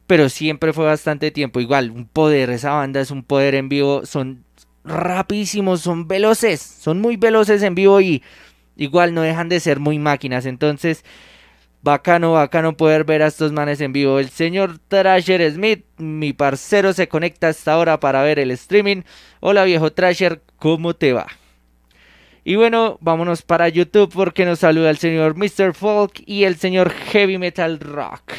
Pero 0.06 0.28
siempre 0.28 0.72
fue 0.72 0.84
bastante 0.84 1.30
tiempo. 1.30 1.60
Igual, 1.60 1.90
un 1.90 2.06
poder, 2.06 2.50
esa 2.50 2.72
banda 2.72 3.00
es 3.00 3.10
un 3.10 3.22
poder 3.22 3.54
en 3.54 3.68
vivo. 3.68 4.04
Son 4.04 4.44
rapidísimos, 4.84 5.80
son 5.80 6.08
veloces, 6.08 6.60
son 6.60 7.00
muy 7.00 7.16
veloces 7.16 7.62
en 7.62 7.74
vivo 7.74 8.00
y 8.00 8.22
igual 8.76 9.14
no 9.14 9.22
dejan 9.22 9.48
de 9.48 9.60
ser 9.60 9.80
muy 9.80 9.98
máquinas. 9.98 10.46
Entonces, 10.46 11.04
bacano, 11.82 12.32
bacano 12.32 12.76
poder 12.76 13.04
ver 13.04 13.22
a 13.22 13.28
estos 13.28 13.52
manes 13.52 13.80
en 13.80 13.92
vivo. 13.92 14.18
El 14.18 14.30
señor 14.30 14.78
Trasher 14.88 15.50
Smith, 15.52 15.84
mi 15.98 16.32
parcero, 16.32 16.92
se 16.92 17.08
conecta 17.08 17.48
hasta 17.48 17.72
ahora 17.72 18.00
para 18.00 18.22
ver 18.22 18.38
el 18.38 18.50
streaming. 18.50 19.02
Hola 19.40 19.64
viejo 19.64 19.92
Trasher, 19.92 20.42
¿cómo 20.58 20.94
te 20.94 21.12
va? 21.12 21.26
Y 22.44 22.56
bueno, 22.56 22.98
vámonos 23.00 23.42
para 23.42 23.68
YouTube 23.68 24.12
porque 24.12 24.44
nos 24.44 24.58
saluda 24.60 24.90
el 24.90 24.98
señor 24.98 25.36
Mr. 25.36 25.74
Folk 25.74 26.22
y 26.26 26.44
el 26.44 26.56
señor 26.56 26.90
Heavy 26.90 27.38
Metal 27.38 27.78
Rock. 27.78 28.32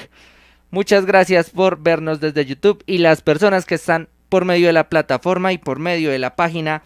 Muchas 0.71 1.05
gracias 1.05 1.51
por 1.51 1.81
vernos 1.81 2.19
desde 2.19 2.45
YouTube 2.45 2.83
y 2.85 2.97
las 2.97 3.21
personas 3.21 3.65
que 3.65 3.75
están 3.75 4.09
por 4.27 4.43
medio 4.43 4.67
de 4.67 4.73
la 4.73 4.89
plataforma 4.89 5.53
y 5.53 5.57
por 5.57 5.79
medio 5.79 6.09
de 6.09 6.19
la 6.19 6.35
página 6.35 6.83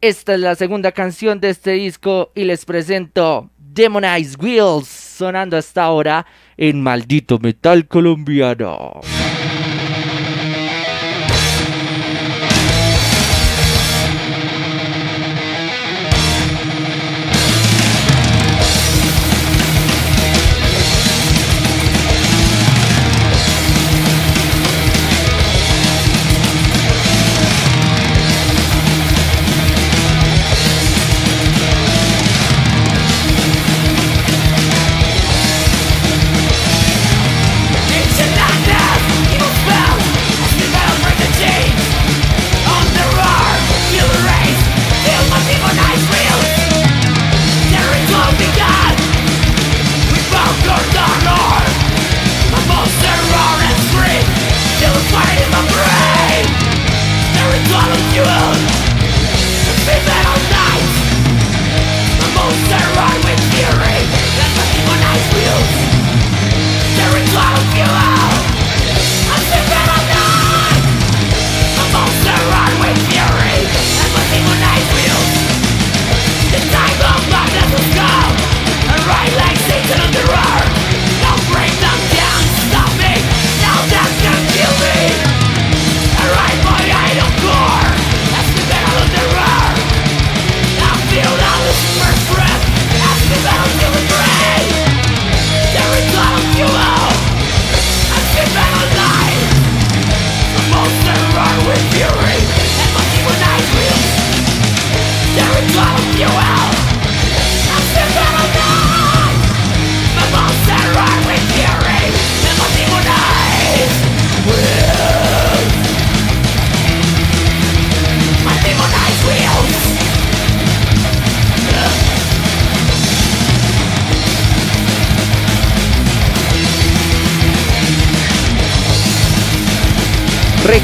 Esta 0.00 0.34
es 0.34 0.40
la 0.40 0.54
segunda 0.54 0.92
canción 0.92 1.40
de 1.40 1.50
este 1.50 1.72
disco 1.72 2.32
y 2.34 2.44
les 2.44 2.64
presento 2.64 3.50
Demonized 3.72 4.42
Wheels 4.42 4.88
sonando 4.88 5.56
hasta 5.56 5.84
ahora 5.84 6.26
en 6.56 6.82
Maldito 6.82 7.38
Metal 7.38 7.86
Colombiano. 7.86 9.00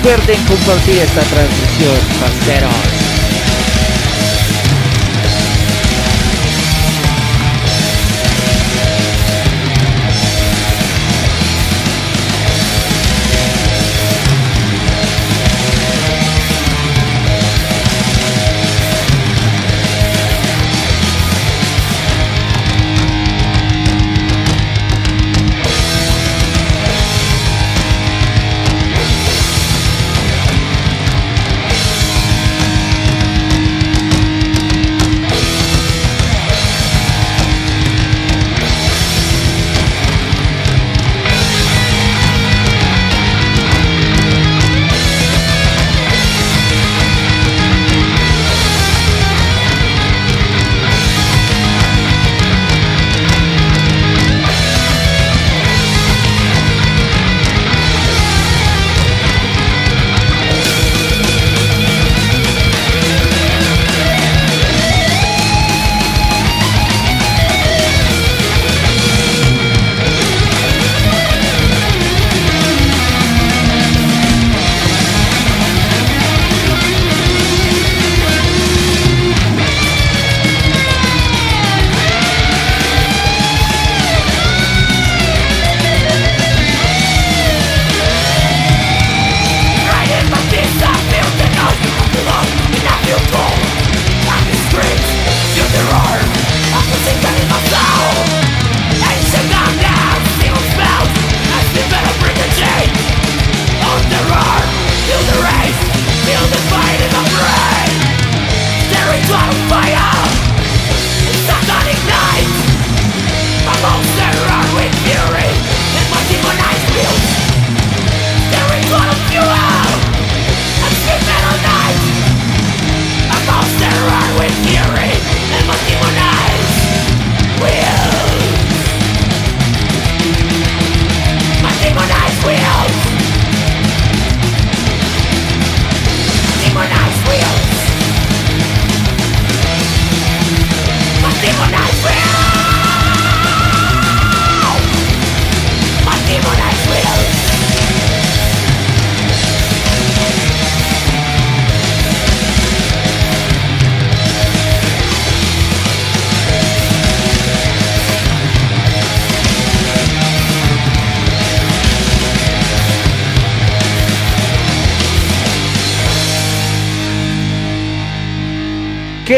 Recuerden 0.07 0.41
compartir 0.45 0.99
esta 0.99 1.21
transmisión, 1.23 1.99
parceros. 2.21 2.96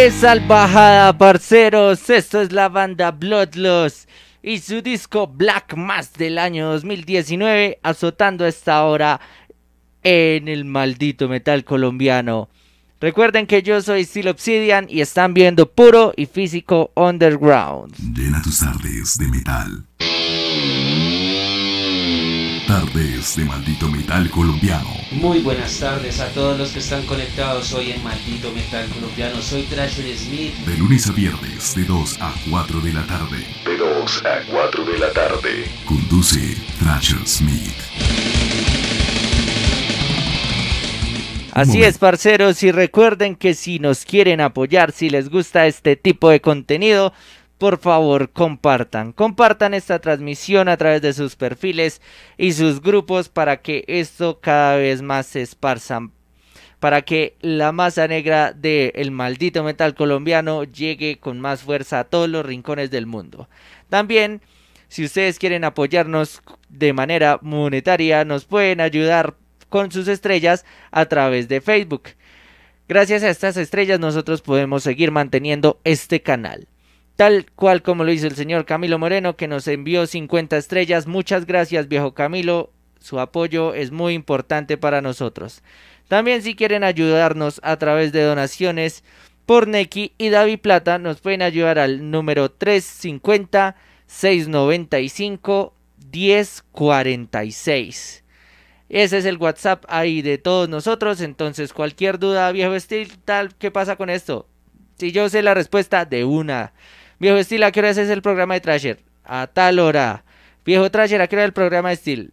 ¡Qué 0.08 0.12
salvajada, 0.12 1.18
parceros! 1.18 2.08
Esto 2.08 2.40
es 2.40 2.50
la 2.50 2.70
banda 2.70 3.10
Bloodlust 3.10 4.08
y 4.42 4.58
su 4.60 4.80
disco 4.80 5.26
Black 5.26 5.74
Mass 5.76 6.14
del 6.14 6.38
año 6.38 6.70
2019 6.72 7.78
azotando 7.82 8.46
esta 8.46 8.84
hora 8.84 9.20
en 10.02 10.48
el 10.48 10.64
maldito 10.64 11.28
metal 11.28 11.62
colombiano. 11.62 12.48
Recuerden 13.02 13.46
que 13.46 13.62
yo 13.62 13.82
soy 13.82 14.06
Steel 14.06 14.28
Obsidian 14.28 14.86
y 14.88 15.02
están 15.02 15.34
viendo 15.34 15.70
puro 15.70 16.14
y 16.16 16.24
físico 16.24 16.90
underground. 16.94 17.94
Llena 18.16 18.40
tus 18.40 18.60
tardes 18.60 19.18
de 19.18 19.28
metal. 19.28 19.84
Tardes 22.68 23.34
de 23.34 23.46
Maldito 23.46 23.88
Metal 23.88 24.28
Colombiano. 24.28 24.90
Muy 25.12 25.38
buenas 25.38 25.80
tardes 25.80 26.20
a 26.20 26.28
todos 26.34 26.58
los 26.58 26.70
que 26.72 26.80
están 26.80 27.02
conectados 27.06 27.72
hoy 27.72 27.92
en 27.92 28.04
Maldito 28.04 28.52
Metal 28.52 28.86
Colombiano. 28.90 29.40
Soy 29.40 29.62
Thrasher 29.62 30.14
Smith. 30.14 30.52
De 30.66 30.76
lunes 30.76 31.08
a 31.08 31.12
viernes, 31.12 31.74
de 31.74 31.84
2 31.84 32.18
a 32.20 32.30
4 32.50 32.80
de 32.82 32.92
la 32.92 33.06
tarde. 33.06 33.38
De 33.64 33.74
2 33.78 34.22
a 34.26 34.52
4 34.52 34.84
de 34.84 34.98
la 34.98 35.10
tarde. 35.14 35.64
Conduce 35.86 36.58
Thrasher 36.78 37.26
Smith. 37.26 37.72
Así 41.52 41.82
es, 41.82 41.96
parceros, 41.96 42.62
y 42.62 42.70
recuerden 42.70 43.34
que 43.34 43.54
si 43.54 43.78
nos 43.78 44.04
quieren 44.04 44.42
apoyar, 44.42 44.92
si 44.92 45.08
les 45.08 45.30
gusta 45.30 45.66
este 45.66 45.96
tipo 45.96 46.28
de 46.28 46.42
contenido, 46.42 47.14
por 47.58 47.78
favor 47.78 48.30
compartan. 48.30 49.12
Compartan 49.12 49.74
esta 49.74 49.98
transmisión 49.98 50.68
a 50.68 50.76
través 50.76 51.02
de 51.02 51.12
sus 51.12 51.36
perfiles 51.36 52.00
y 52.36 52.52
sus 52.52 52.80
grupos 52.80 53.28
para 53.28 53.58
que 53.58 53.84
esto 53.88 54.40
cada 54.40 54.76
vez 54.76 55.02
más 55.02 55.26
se 55.26 55.42
esparza. 55.42 56.08
Para 56.78 57.02
que 57.02 57.36
la 57.40 57.72
masa 57.72 58.06
negra 58.06 58.52
del 58.52 59.10
maldito 59.10 59.64
metal 59.64 59.96
colombiano 59.96 60.62
llegue 60.62 61.18
con 61.18 61.40
más 61.40 61.62
fuerza 61.62 61.98
a 61.98 62.04
todos 62.04 62.28
los 62.28 62.46
rincones 62.46 62.92
del 62.92 63.06
mundo. 63.06 63.48
También, 63.88 64.40
si 64.86 65.04
ustedes 65.04 65.40
quieren 65.40 65.64
apoyarnos 65.64 66.40
de 66.68 66.92
manera 66.92 67.40
monetaria, 67.42 68.24
nos 68.24 68.44
pueden 68.44 68.80
ayudar 68.80 69.34
con 69.68 69.90
sus 69.90 70.06
estrellas 70.06 70.64
a 70.92 71.06
través 71.06 71.48
de 71.48 71.60
Facebook. 71.60 72.10
Gracias 72.88 73.24
a 73.24 73.30
estas 73.30 73.56
estrellas 73.56 73.98
nosotros 73.98 74.40
podemos 74.40 74.84
seguir 74.84 75.10
manteniendo 75.10 75.80
este 75.82 76.22
canal 76.22 76.68
tal 77.18 77.46
cual 77.56 77.82
como 77.82 78.04
lo 78.04 78.12
hizo 78.12 78.28
el 78.28 78.36
señor 78.36 78.64
Camilo 78.64 78.96
Moreno, 78.96 79.36
que 79.36 79.48
nos 79.48 79.66
envió 79.66 80.06
50 80.06 80.56
estrellas. 80.56 81.08
Muchas 81.08 81.46
gracias, 81.46 81.88
viejo 81.88 82.14
Camilo. 82.14 82.70
Su 83.00 83.18
apoyo 83.18 83.74
es 83.74 83.90
muy 83.90 84.14
importante 84.14 84.76
para 84.76 85.02
nosotros. 85.02 85.64
También 86.06 86.42
si 86.42 86.54
quieren 86.54 86.84
ayudarnos 86.84 87.60
a 87.64 87.76
través 87.76 88.12
de 88.12 88.22
donaciones 88.22 89.02
por 89.46 89.66
Neki 89.66 90.12
y 90.16 90.28
Davi 90.28 90.58
Plata, 90.58 91.00
nos 91.00 91.20
pueden 91.20 91.42
ayudar 91.42 91.80
al 91.80 92.12
número 92.12 92.52
350 92.52 93.74
695 94.06 95.74
1046. 96.12 98.24
Ese 98.90 99.18
es 99.18 99.24
el 99.24 99.38
WhatsApp 99.38 99.84
ahí 99.88 100.22
de 100.22 100.38
todos 100.38 100.68
nosotros. 100.68 101.20
Entonces, 101.20 101.72
cualquier 101.72 102.20
duda, 102.20 102.52
viejo 102.52 102.76
estilo, 102.76 103.12
tal, 103.24 103.56
¿qué 103.56 103.72
pasa 103.72 103.96
con 103.96 104.08
esto? 104.08 104.46
Si 104.98 105.10
yo 105.10 105.28
sé 105.28 105.42
la 105.42 105.54
respuesta 105.54 106.04
de 106.04 106.24
una. 106.24 106.72
Viejo 107.18 107.42
Steel, 107.42 107.64
¿a 107.64 107.72
qué 107.72 107.80
hora 107.80 107.90
es 107.90 107.98
el 107.98 108.22
programa 108.22 108.54
de 108.54 108.60
Trasher? 108.60 109.00
A 109.24 109.48
tal 109.48 109.80
hora. 109.80 110.24
Viejo 110.64 110.90
Trasher, 110.90 111.20
¿a 111.20 111.26
qué 111.26 111.36
hora 111.36 111.44
es 111.44 111.48
el 111.48 111.52
programa 111.52 111.90
de 111.90 111.96
Steel? 111.96 112.32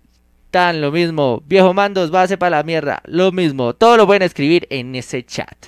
Tan 0.51 0.79
lo 0.79 0.91
mismo. 0.91 1.41
Viejo 1.45 1.73
Mandos, 1.73 2.11
base 2.11 2.37
para 2.37 2.57
la 2.57 2.63
mierda. 2.63 3.01
Lo 3.05 3.31
mismo. 3.31 3.73
Todo 3.73 3.97
lo 3.97 4.05
pueden 4.05 4.21
escribir 4.21 4.67
en 4.69 4.95
ese 4.95 5.25
chat. 5.25 5.67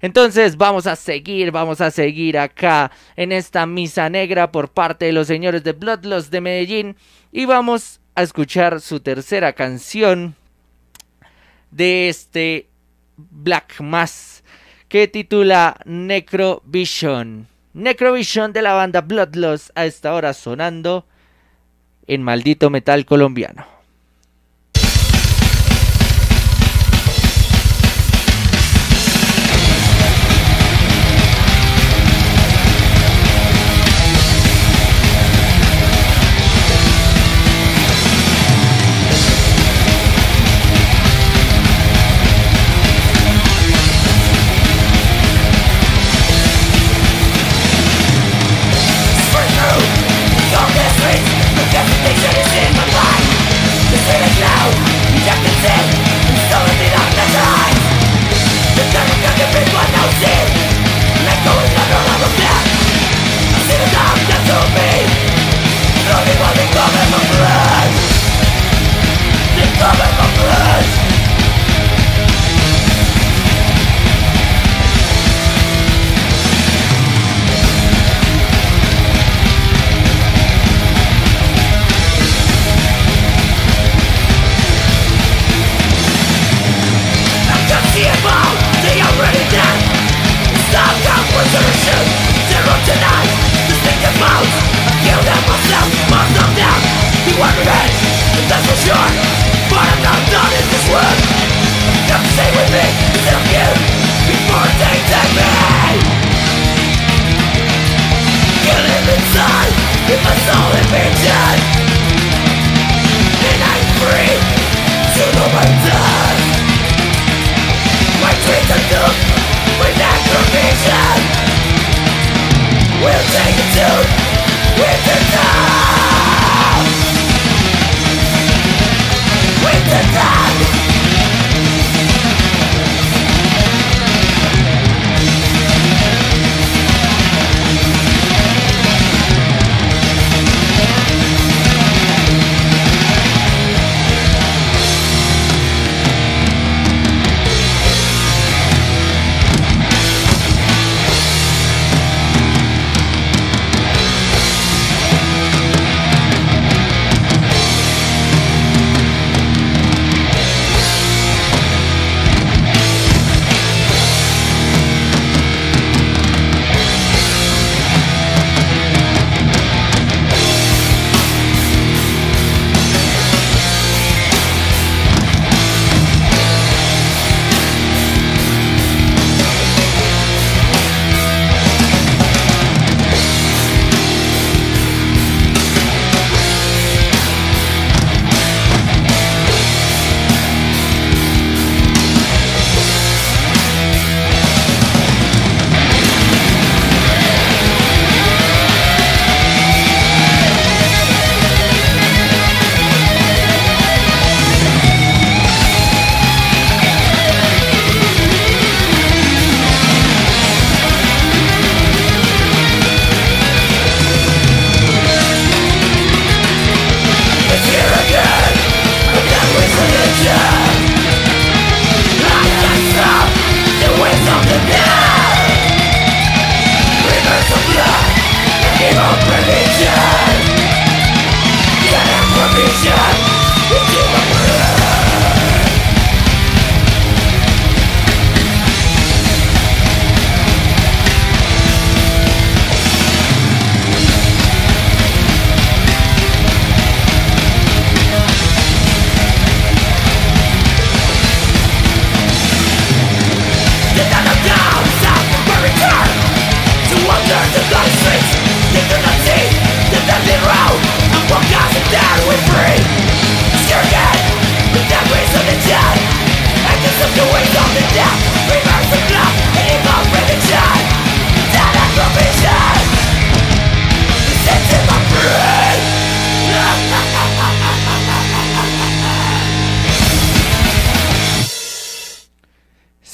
Entonces 0.00 0.56
vamos 0.56 0.86
a 0.86 0.96
seguir, 0.96 1.50
vamos 1.52 1.80
a 1.80 1.90
seguir 1.90 2.38
acá 2.38 2.90
en 3.16 3.30
esta 3.30 3.66
misa 3.66 4.08
negra 4.10 4.50
por 4.50 4.70
parte 4.70 5.06
de 5.06 5.12
los 5.12 5.28
señores 5.28 5.62
de 5.62 5.72
Bloodlust 5.72 6.30
de 6.32 6.40
Medellín 6.40 6.96
y 7.30 7.44
vamos 7.44 8.00
a 8.14 8.22
escuchar 8.22 8.80
su 8.80 9.00
tercera 9.00 9.52
canción 9.52 10.34
de 11.70 12.08
este 12.08 12.68
Black 13.16 13.80
Mass 13.80 14.42
que 14.88 15.06
titula 15.06 15.76
Necrovision. 15.84 17.51
Necrovision 17.74 18.52
de 18.52 18.60
la 18.60 18.74
banda 18.74 19.00
Bloodlust 19.00 19.70
a 19.74 19.86
esta 19.86 20.12
hora 20.12 20.34
sonando 20.34 21.06
en 22.06 22.22
maldito 22.22 22.68
metal 22.68 23.06
colombiano. 23.06 23.81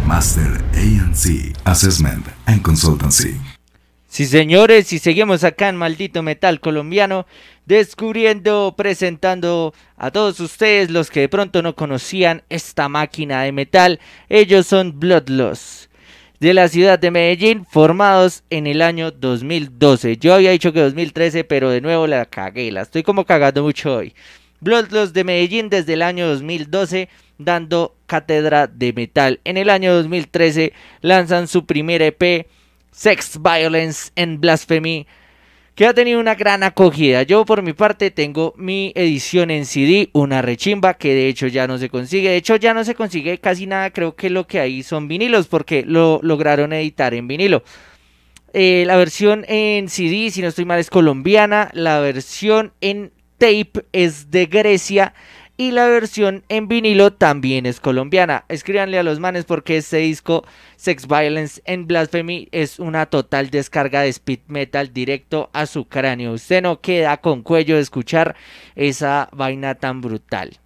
Master 0.06 0.62
ANC 0.74 1.56
Assessment 1.64 2.25
and 2.46 2.62
Consultancy. 2.62 3.36
Sí, 4.08 4.24
señores, 4.24 4.92
y 4.94 4.98
seguimos 4.98 5.44
acá 5.44 5.68
en 5.68 5.76
Maldito 5.76 6.22
Metal 6.22 6.58
Colombiano, 6.60 7.26
descubriendo, 7.66 8.74
presentando 8.74 9.74
a 9.96 10.10
todos 10.10 10.40
ustedes 10.40 10.90
los 10.90 11.10
que 11.10 11.20
de 11.20 11.28
pronto 11.28 11.60
no 11.60 11.76
conocían 11.76 12.42
esta 12.48 12.88
máquina 12.88 13.42
de 13.42 13.52
metal. 13.52 14.00
Ellos 14.30 14.66
son 14.66 14.98
Bloodloss, 14.98 15.90
de 16.40 16.54
la 16.54 16.68
ciudad 16.68 16.98
de 16.98 17.10
Medellín, 17.10 17.66
formados 17.66 18.42
en 18.48 18.66
el 18.66 18.80
año 18.80 19.10
2012. 19.10 20.16
Yo 20.16 20.34
había 20.34 20.52
dicho 20.52 20.72
que 20.72 20.80
2013, 20.80 21.44
pero 21.44 21.68
de 21.68 21.80
nuevo 21.82 22.06
la 22.06 22.24
cagué, 22.24 22.72
la 22.72 22.82
estoy 22.82 23.02
como 23.02 23.26
cagando 23.26 23.62
mucho 23.62 23.96
hoy. 23.96 24.14
Bloodloss 24.60 25.12
de 25.12 25.24
Medellín 25.24 25.68
desde 25.68 25.92
el 25.92 26.00
año 26.02 26.26
2012 26.28 27.08
dando 27.38 27.95
cátedra 28.06 28.66
de 28.66 28.92
metal. 28.92 29.40
En 29.44 29.56
el 29.56 29.70
año 29.70 29.94
2013 29.94 30.72
lanzan 31.00 31.48
su 31.48 31.66
primer 31.66 32.02
EP, 32.02 32.46
Sex, 32.90 33.38
Violence 33.42 34.10
and 34.16 34.40
Blasphemy, 34.40 35.06
que 35.74 35.86
ha 35.86 35.92
tenido 35.92 36.18
una 36.18 36.34
gran 36.34 36.62
acogida. 36.62 37.22
Yo 37.22 37.44
por 37.44 37.62
mi 37.62 37.74
parte 37.74 38.10
tengo 38.10 38.54
mi 38.56 38.92
edición 38.94 39.50
en 39.50 39.66
CD, 39.66 40.08
una 40.12 40.40
rechimba 40.40 40.94
que 40.94 41.14
de 41.14 41.28
hecho 41.28 41.46
ya 41.48 41.66
no 41.66 41.76
se 41.76 41.90
consigue. 41.90 42.30
De 42.30 42.36
hecho 42.36 42.56
ya 42.56 42.72
no 42.72 42.82
se 42.84 42.94
consigue 42.94 43.38
casi 43.38 43.66
nada, 43.66 43.90
creo 43.90 44.16
que 44.16 44.30
lo 44.30 44.46
que 44.46 44.58
hay 44.58 44.82
son 44.82 45.06
vinilos 45.06 45.48
porque 45.48 45.84
lo 45.86 46.18
lograron 46.22 46.72
editar 46.72 47.12
en 47.12 47.28
vinilo. 47.28 47.62
Eh, 48.54 48.84
la 48.86 48.96
versión 48.96 49.44
en 49.48 49.90
CD, 49.90 50.30
si 50.30 50.40
no 50.40 50.48
estoy 50.48 50.64
mal, 50.64 50.78
es 50.78 50.88
colombiana. 50.88 51.70
La 51.74 52.00
versión 52.00 52.72
en 52.80 53.12
tape 53.36 53.84
es 53.92 54.30
de 54.30 54.46
Grecia 54.46 55.12
y 55.56 55.70
la 55.70 55.86
versión 55.86 56.44
en 56.48 56.68
vinilo 56.68 57.12
también 57.12 57.64
es 57.66 57.80
colombiana. 57.80 58.44
Escríbanle 58.48 58.98
a 58.98 59.02
los 59.02 59.20
manes 59.20 59.44
porque 59.44 59.78
este 59.78 59.98
disco 59.98 60.44
Sex 60.76 61.06
Violence 61.06 61.62
and 61.66 61.86
Blasphemy 61.86 62.48
es 62.52 62.78
una 62.78 63.06
total 63.06 63.50
descarga 63.50 64.02
de 64.02 64.08
speed 64.08 64.40
metal 64.48 64.92
directo 64.92 65.48
a 65.52 65.66
su 65.66 65.86
cráneo. 65.86 66.32
Usted 66.32 66.62
no 66.62 66.80
queda 66.80 67.16
con 67.18 67.42
cuello 67.42 67.76
de 67.76 67.82
escuchar 67.82 68.36
esa 68.74 69.28
vaina 69.32 69.74
tan 69.76 70.02
brutal. 70.02 70.58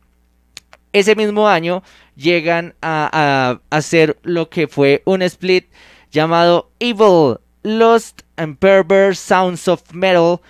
Ese 0.93 1.15
mismo 1.15 1.49
año 1.49 1.85
llegan 2.17 2.75
a, 2.83 3.61
hacer 3.71 4.19
lo 4.23 4.51
que 4.51 4.67
fue 4.67 5.03
un 5.05 5.23
split 5.23 5.67
llamado 6.11 6.73
Evil 6.81 7.37
Lost 7.63 8.23
and 8.37 8.59
Perverse 8.59 9.21
Sounds 9.21 9.69
of 9.69 9.93
Metal 9.93 10.41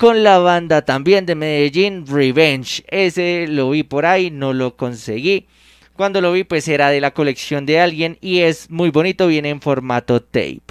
con 0.00 0.22
la 0.22 0.38
banda 0.38 0.80
también 0.80 1.26
de 1.26 1.34
Medellín, 1.34 2.06
Revenge. 2.06 2.82
Ese 2.88 3.44
lo 3.46 3.68
vi 3.68 3.82
por 3.82 4.06
ahí, 4.06 4.30
no 4.30 4.54
lo 4.54 4.74
conseguí. 4.74 5.46
Cuando 5.92 6.22
lo 6.22 6.32
vi, 6.32 6.42
pues 6.42 6.66
era 6.68 6.88
de 6.88 7.02
la 7.02 7.10
colección 7.10 7.66
de 7.66 7.80
alguien 7.80 8.16
y 8.22 8.38
es 8.38 8.70
muy 8.70 8.88
bonito, 8.88 9.26
viene 9.26 9.50
en 9.50 9.60
formato 9.60 10.22
tape. 10.22 10.62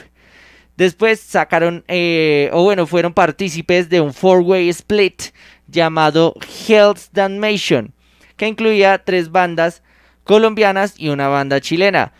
Después 0.77 1.19
sacaron, 1.19 1.83
eh, 1.87 2.49
o 2.53 2.63
bueno, 2.63 2.87
fueron 2.87 3.13
partícipes 3.13 3.87
de 3.87 4.01
un 4.01 4.15
four-way 4.15 4.67
split 4.69 5.21
llamado 5.67 6.33
Hell's 6.67 7.11
Damnation, 7.13 7.93
que 8.35 8.47
incluía 8.47 8.97
tres 8.97 9.29
bandas 9.29 9.83
colombianas 10.23 10.95
y 10.97 11.09
una 11.09 11.27
banda 11.27 11.61
chilena. 11.61 12.13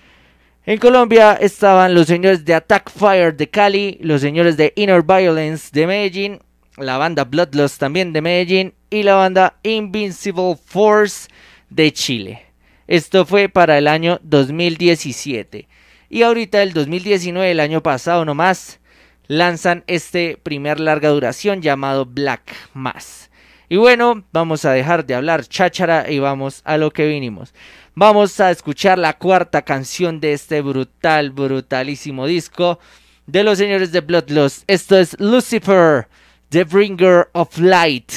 En 0.64 0.78
Colombia 0.78 1.36
estaban 1.42 1.96
los 1.96 2.06
señores 2.06 2.46
de 2.46 2.54
Attack 2.54 2.92
Fire 2.92 3.36
de 3.36 3.50
Cali, 3.50 3.98
los 4.00 4.22
señores 4.22 4.58
de 4.58 4.74
Inner 4.76 5.02
Violence 5.02 5.70
de 5.72 5.88
Medellín 5.88 6.40
la 6.80 6.98
banda 6.98 7.26
Bloodlust 7.26 7.80
también 7.80 8.14
de 8.14 8.22
Medellín 8.22 8.74
y 8.90 9.04
la 9.04 9.16
banda 9.16 9.58
Invincible 9.64 10.56
Force 10.64 11.28
de 11.70 11.92
Chile. 11.92 12.46
Esto 12.88 13.26
fue 13.26 13.50
para 13.50 13.78
el 13.78 13.88
año 13.88 14.20
2017. 14.24 15.68
Y 16.10 16.24
ahorita 16.24 16.64
el 16.64 16.74
2019, 16.74 17.52
el 17.52 17.60
año 17.60 17.84
pasado 17.84 18.26
nomás, 18.26 18.80
lanzan 19.28 19.84
este 19.86 20.40
primer 20.42 20.80
larga 20.80 21.10
duración 21.10 21.62
llamado 21.62 22.06
Black 22.06 22.56
Mass. 22.74 23.30
Y 23.70 23.78
bueno, 23.78 24.24
vamos 24.32 24.66
a 24.66 24.72
dejar 24.72 25.06
de 25.06 25.14
hablar 25.14 25.46
cháchara 25.46 26.10
y 26.10 26.18
vamos 26.18 26.62
a 26.66 26.78
lo 26.78 26.92
que 26.92 27.08
vinimos. 27.08 27.54
Vamos 27.94 28.40
a 28.40 28.50
escuchar 28.50 28.98
la 28.98 29.18
cuarta 29.18 29.62
canción 29.62 30.20
de 30.20 30.34
este 30.34 30.62
brutal, 30.62 31.30
brutalísimo 31.30 32.26
disco 32.26 32.80
de 33.28 33.44
los 33.44 33.60
señores 33.60 33.92
de 33.92 34.02
Bloodlust. 34.02 34.64
Esto 34.66 34.98
es 34.98 35.20
Lucifer 35.20 36.08
The 36.50 36.64
Bringer 36.64 37.30
of 37.34 37.60
Light 37.60 38.12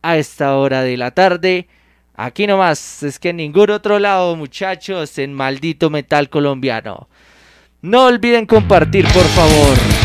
a 0.00 0.16
esta 0.16 0.56
hora 0.56 0.82
de 0.82 0.96
la 0.96 1.10
tarde. 1.10 1.66
Aquí 2.14 2.46
nomás, 2.46 3.02
es 3.02 3.18
que 3.18 3.30
en 3.30 3.38
ningún 3.38 3.70
otro 3.70 3.98
lado, 3.98 4.36
muchachos, 4.36 5.18
en 5.18 5.34
maldito 5.34 5.90
metal 5.90 6.30
colombiano. 6.30 7.08
No 7.82 8.04
olviden 8.04 8.46
compartir, 8.46 9.04
por 9.08 9.24
favor. 9.24 10.03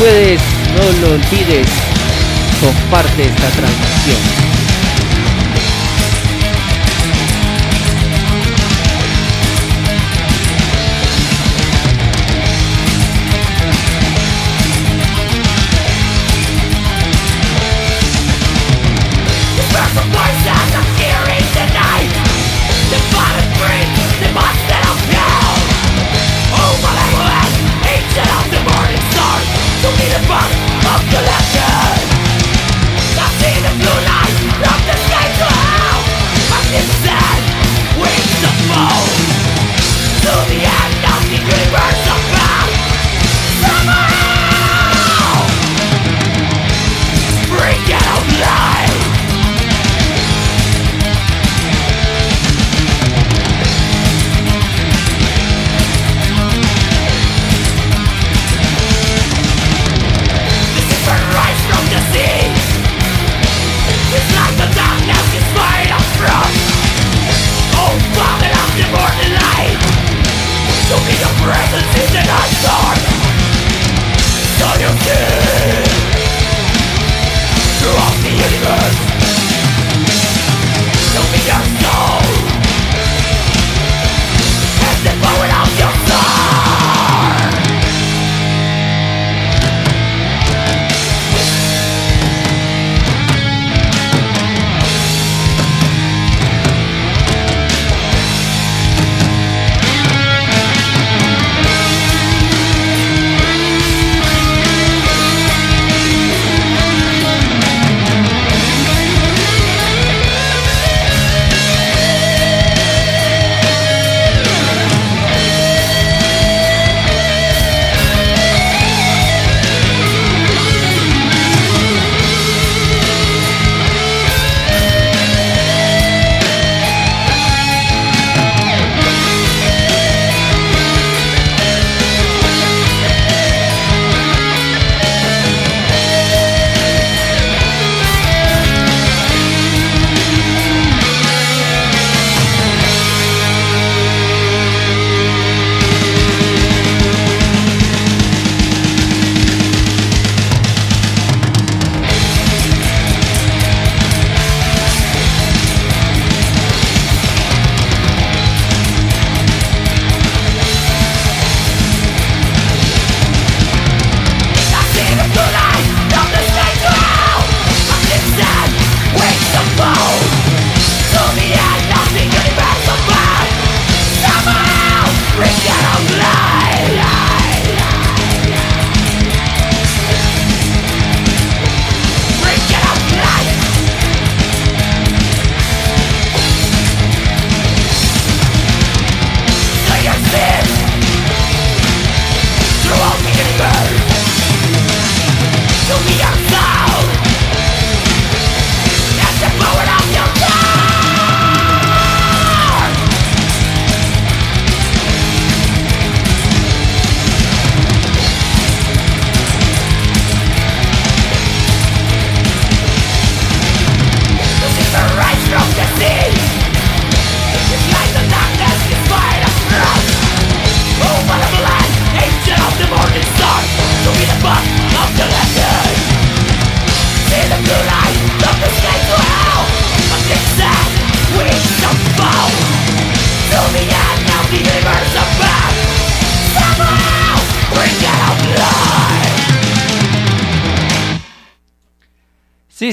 Puedes, 0.00 0.40
no 0.74 1.06
lo 1.06 1.14
olvides, 1.14 1.68
comparte 2.58 3.22
esta 3.22 3.48
transmisión. 3.50 4.39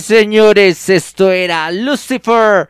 Señores, 0.08 0.88
esto 0.88 1.34
era 1.34 1.70
Lucifer, 1.70 2.70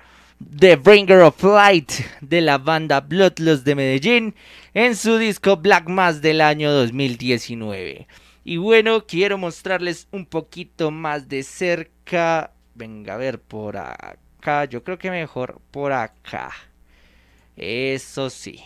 The 0.57 0.75
Bringer 0.75 1.19
of 1.19 1.43
Light 1.43 1.91
de 2.19 2.41
la 2.41 2.57
banda 2.57 2.99
Bloodlust 2.99 3.63
de 3.63 3.75
Medellín 3.75 4.35
en 4.73 4.95
su 4.95 5.19
disco 5.19 5.55
Black 5.55 5.88
Mass 5.88 6.19
del 6.19 6.41
año 6.41 6.71
2019. 6.71 8.07
Y 8.43 8.57
bueno, 8.57 9.05
quiero 9.05 9.38
mostrarles 9.38 10.07
un 10.11 10.25
poquito 10.25 10.89
más 10.89 11.29
de 11.29 11.43
cerca. 11.43 12.53
Venga, 12.73 13.13
a 13.13 13.17
ver 13.17 13.39
por 13.39 13.77
acá. 13.77 14.65
Yo 14.65 14.83
creo 14.83 14.97
que 14.97 15.11
mejor 15.11 15.61
por 15.69 15.93
acá. 15.93 16.49
Eso 17.55 18.31
sí. 18.31 18.63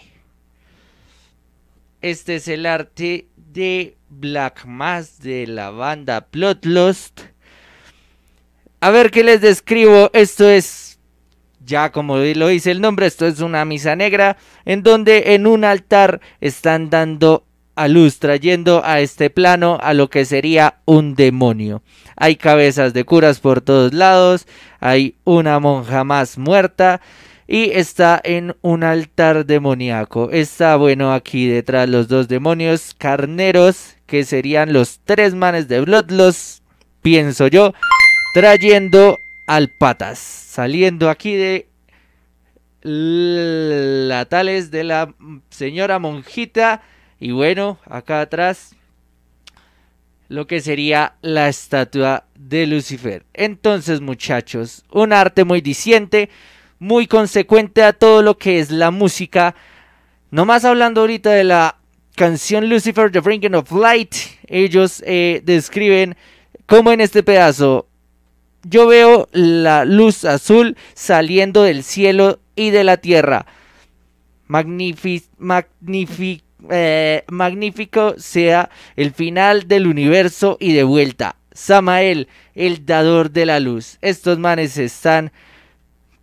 Este 2.01 2.35
es 2.35 2.47
el 2.47 2.65
arte 2.65 3.27
de 3.35 3.97
Black 4.07 4.63
Mass 4.65 5.19
de 5.19 5.45
la 5.45 5.71
banda 5.71 6.25
Bloodlust. 6.31 7.31
A 8.83 8.89
ver 8.89 9.11
qué 9.11 9.23
les 9.23 9.41
describo. 9.41 10.09
Esto 10.11 10.49
es, 10.49 10.99
ya 11.63 11.91
como 11.91 12.17
lo 12.17 12.47
dice 12.47 12.71
el 12.71 12.81
nombre, 12.81 13.05
esto 13.05 13.27
es 13.27 13.39
una 13.39 13.63
misa 13.63 13.95
negra 13.95 14.37
en 14.65 14.81
donde 14.81 15.35
en 15.35 15.45
un 15.45 15.63
altar 15.63 16.19
están 16.41 16.89
dando 16.89 17.45
a 17.75 17.87
luz, 17.87 18.17
trayendo 18.17 18.81
a 18.83 18.99
este 18.99 19.29
plano 19.29 19.77
a 19.83 19.93
lo 19.93 20.09
que 20.09 20.25
sería 20.25 20.79
un 20.85 21.13
demonio. 21.13 21.83
Hay 22.15 22.37
cabezas 22.37 22.91
de 22.93 23.03
curas 23.03 23.39
por 23.39 23.61
todos 23.61 23.93
lados, 23.93 24.47
hay 24.79 25.15
una 25.25 25.59
monja 25.59 26.03
más 26.03 26.39
muerta 26.39 27.01
y 27.47 27.69
está 27.69 28.19
en 28.23 28.55
un 28.61 28.83
altar 28.83 29.45
demoníaco. 29.45 30.31
Está 30.31 30.75
bueno 30.75 31.13
aquí 31.13 31.47
detrás 31.47 31.87
los 31.87 32.07
dos 32.07 32.27
demonios 32.27 32.95
carneros 32.97 33.95
que 34.07 34.23
serían 34.23 34.73
los 34.73 35.01
tres 35.05 35.35
manes 35.35 35.67
de 35.67 35.81
Bloodlust, 35.81 36.63
pienso 37.03 37.45
yo 37.45 37.73
trayendo 38.33 39.17
al 39.47 39.69
patas, 39.69 40.19
saliendo 40.19 41.09
aquí 41.09 41.35
de 41.35 41.67
la 42.83 44.25
tales 44.25 44.71
de 44.71 44.83
la 44.83 45.13
señora 45.49 45.99
monjita 45.99 46.81
y 47.19 47.31
bueno, 47.31 47.77
acá 47.85 48.21
atrás 48.21 48.75
lo 50.29 50.47
que 50.47 50.61
sería 50.61 51.15
la 51.21 51.49
estatua 51.49 52.25
de 52.35 52.65
Lucifer. 52.65 53.25
Entonces, 53.33 53.99
muchachos, 53.99 54.85
un 54.89 55.11
arte 55.11 55.43
muy 55.43 55.59
diciente, 55.59 56.29
muy 56.79 57.05
consecuente 57.05 57.83
a 57.83 57.91
todo 57.91 58.21
lo 58.21 58.37
que 58.37 58.59
es 58.59 58.71
la 58.71 58.91
música. 58.91 59.55
Nomás 60.31 60.63
hablando 60.63 61.01
ahorita 61.01 61.31
de 61.31 61.43
la 61.43 61.77
canción 62.15 62.69
Lucifer, 62.69 63.11
The 63.11 63.19
Bringing 63.19 63.55
of 63.55 63.71
Light, 63.73 64.15
ellos 64.47 65.03
eh, 65.05 65.41
describen 65.43 66.15
como 66.65 66.93
en 66.93 67.01
este 67.01 67.23
pedazo 67.23 67.90
yo 68.63 68.87
veo 68.87 69.27
la 69.31 69.85
luz 69.85 70.25
azul 70.25 70.77
saliendo 70.93 71.63
del 71.63 71.83
cielo 71.83 72.39
y 72.55 72.69
de 72.69 72.83
la 72.83 72.97
tierra. 72.97 73.45
Eh, 76.69 77.23
magnífico 77.27 78.13
sea 78.17 78.69
el 78.95 79.11
final 79.11 79.67
del 79.67 79.87
universo 79.87 80.57
y 80.59 80.73
de 80.73 80.83
vuelta. 80.83 81.35
Samael, 81.53 82.27
el 82.55 82.85
dador 82.85 83.31
de 83.31 83.45
la 83.45 83.59
luz. 83.59 83.97
Estos 84.01 84.37
manes 84.37 84.77
están 84.77 85.31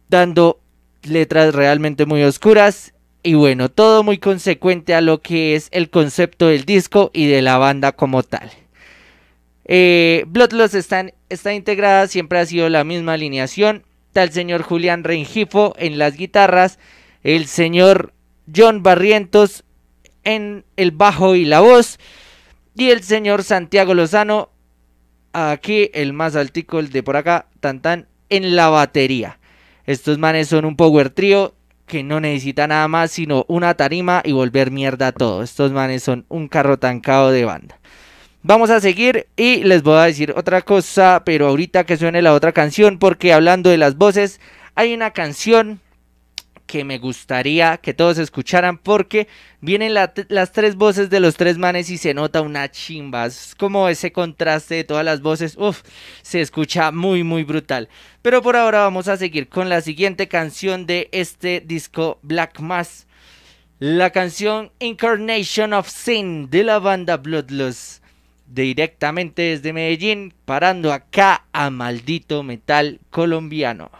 dando 0.08 0.60
letras 1.02 1.54
realmente 1.54 2.06
muy 2.06 2.22
oscuras. 2.22 2.94
Y 3.22 3.34
bueno, 3.34 3.68
todo 3.68 4.04
muy 4.04 4.18
consecuente 4.18 4.94
a 4.94 5.00
lo 5.00 5.20
que 5.20 5.54
es 5.54 5.68
el 5.72 5.90
concepto 5.90 6.46
del 6.46 6.64
disco 6.64 7.10
y 7.12 7.26
de 7.26 7.42
la 7.42 7.58
banda 7.58 7.92
como 7.92 8.22
tal. 8.22 8.50
Eh, 9.68 10.24
Bloodlust 10.26 10.74
está 10.74 11.54
integrada, 11.54 12.08
siempre 12.08 12.38
ha 12.38 12.46
sido 12.46 12.68
la 12.68 12.84
misma 12.84 13.12
alineación. 13.12 13.84
Está 14.08 14.22
el 14.22 14.32
señor 14.32 14.62
Julián 14.62 15.04
Rengifo 15.04 15.74
en 15.78 15.98
las 15.98 16.16
guitarras, 16.16 16.78
el 17.22 17.46
señor 17.46 18.14
John 18.54 18.82
Barrientos 18.82 19.64
en 20.24 20.64
el 20.76 20.90
bajo 20.90 21.36
y 21.36 21.44
la 21.44 21.60
voz, 21.60 21.98
y 22.74 22.90
el 22.90 23.02
señor 23.02 23.44
Santiago 23.44 23.94
Lozano, 23.94 24.50
aquí 25.32 25.90
el 25.92 26.12
más 26.12 26.36
altico, 26.36 26.78
el 26.78 26.90
de 26.90 27.02
por 27.02 27.16
acá, 27.16 27.46
tan 27.60 27.80
tan, 27.80 28.08
en 28.30 28.56
la 28.56 28.68
batería. 28.70 29.38
Estos 29.86 30.18
manes 30.18 30.48
son 30.48 30.64
un 30.64 30.76
power 30.76 31.10
trio 31.10 31.54
que 31.86 32.02
no 32.02 32.20
necesita 32.20 32.66
nada 32.66 32.86
más 32.88 33.10
sino 33.10 33.46
una 33.48 33.74
tarima 33.74 34.20
y 34.24 34.32
volver 34.32 34.70
mierda 34.70 35.08
a 35.08 35.12
todo. 35.12 35.42
Estos 35.42 35.72
manes 35.72 36.02
son 36.02 36.24
un 36.28 36.48
carro 36.48 36.78
tancado 36.78 37.30
de 37.30 37.44
banda. 37.44 37.78
Vamos 38.42 38.70
a 38.70 38.80
seguir 38.80 39.26
y 39.36 39.64
les 39.64 39.82
voy 39.82 39.98
a 39.98 40.04
decir 40.04 40.32
otra 40.36 40.62
cosa, 40.62 41.22
pero 41.26 41.48
ahorita 41.48 41.84
que 41.84 41.96
suene 41.96 42.22
la 42.22 42.34
otra 42.34 42.52
canción, 42.52 43.00
porque 43.00 43.32
hablando 43.32 43.68
de 43.68 43.78
las 43.78 43.96
voces, 43.96 44.40
hay 44.76 44.94
una 44.94 45.10
canción 45.10 45.80
que 46.64 46.84
me 46.84 46.98
gustaría 46.98 47.78
que 47.78 47.94
todos 47.94 48.16
escucharan 48.18 48.78
porque 48.78 49.26
vienen 49.60 49.92
las 49.92 50.52
tres 50.52 50.76
voces 50.76 51.10
de 51.10 51.18
los 51.18 51.34
tres 51.34 51.58
manes 51.58 51.90
y 51.90 51.98
se 51.98 52.14
nota 52.14 52.40
una 52.40 52.70
chimba. 52.70 53.26
Es 53.26 53.56
como 53.58 53.88
ese 53.88 54.12
contraste 54.12 54.76
de 54.76 54.84
todas 54.84 55.04
las 55.04 55.20
voces. 55.20 55.56
Uf, 55.56 55.82
se 56.22 56.40
escucha 56.40 56.92
muy, 56.92 57.24
muy 57.24 57.42
brutal. 57.42 57.88
Pero 58.22 58.40
por 58.40 58.54
ahora 58.54 58.80
vamos 58.80 59.08
a 59.08 59.16
seguir 59.16 59.48
con 59.48 59.68
la 59.68 59.80
siguiente 59.80 60.28
canción 60.28 60.86
de 60.86 61.08
este 61.10 61.60
disco 61.60 62.20
Black 62.22 62.60
Mass. 62.60 63.08
La 63.80 64.10
canción 64.10 64.70
Incarnation 64.78 65.72
of 65.72 65.88
Sin 65.88 66.50
de 66.50 66.62
la 66.62 66.78
banda 66.78 67.16
Bloodlust 67.16 68.06
directamente 68.48 69.42
desde 69.42 69.72
Medellín, 69.72 70.34
parando 70.44 70.92
acá 70.92 71.44
a 71.52 71.70
maldito 71.70 72.42
metal 72.42 72.98
colombiano. 73.10 73.90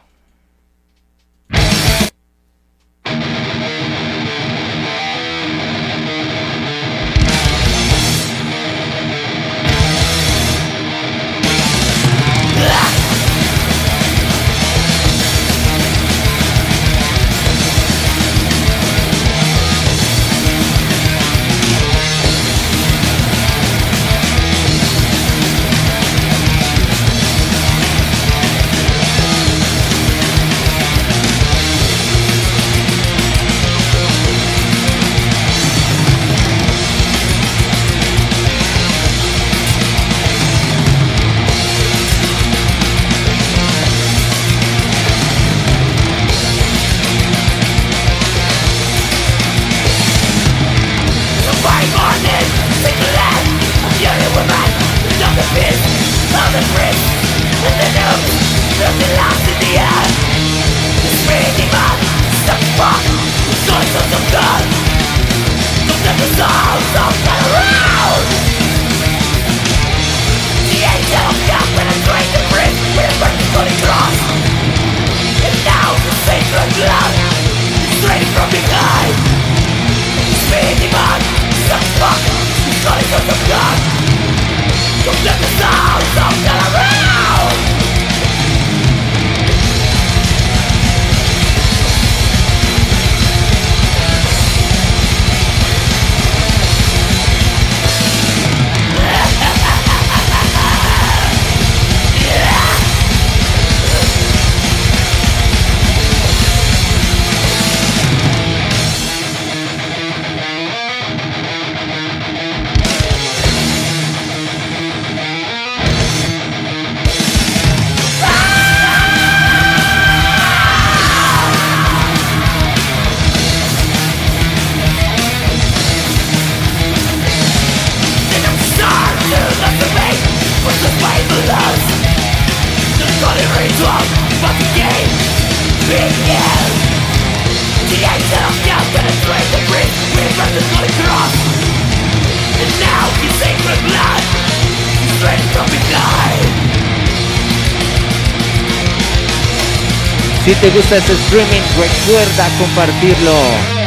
Si 150.45 150.55
te 150.55 150.71
gusta 150.71 150.97
este 150.97 151.13
streaming, 151.13 151.63
recuerda 151.77 152.49
compartirlo. 152.59 153.78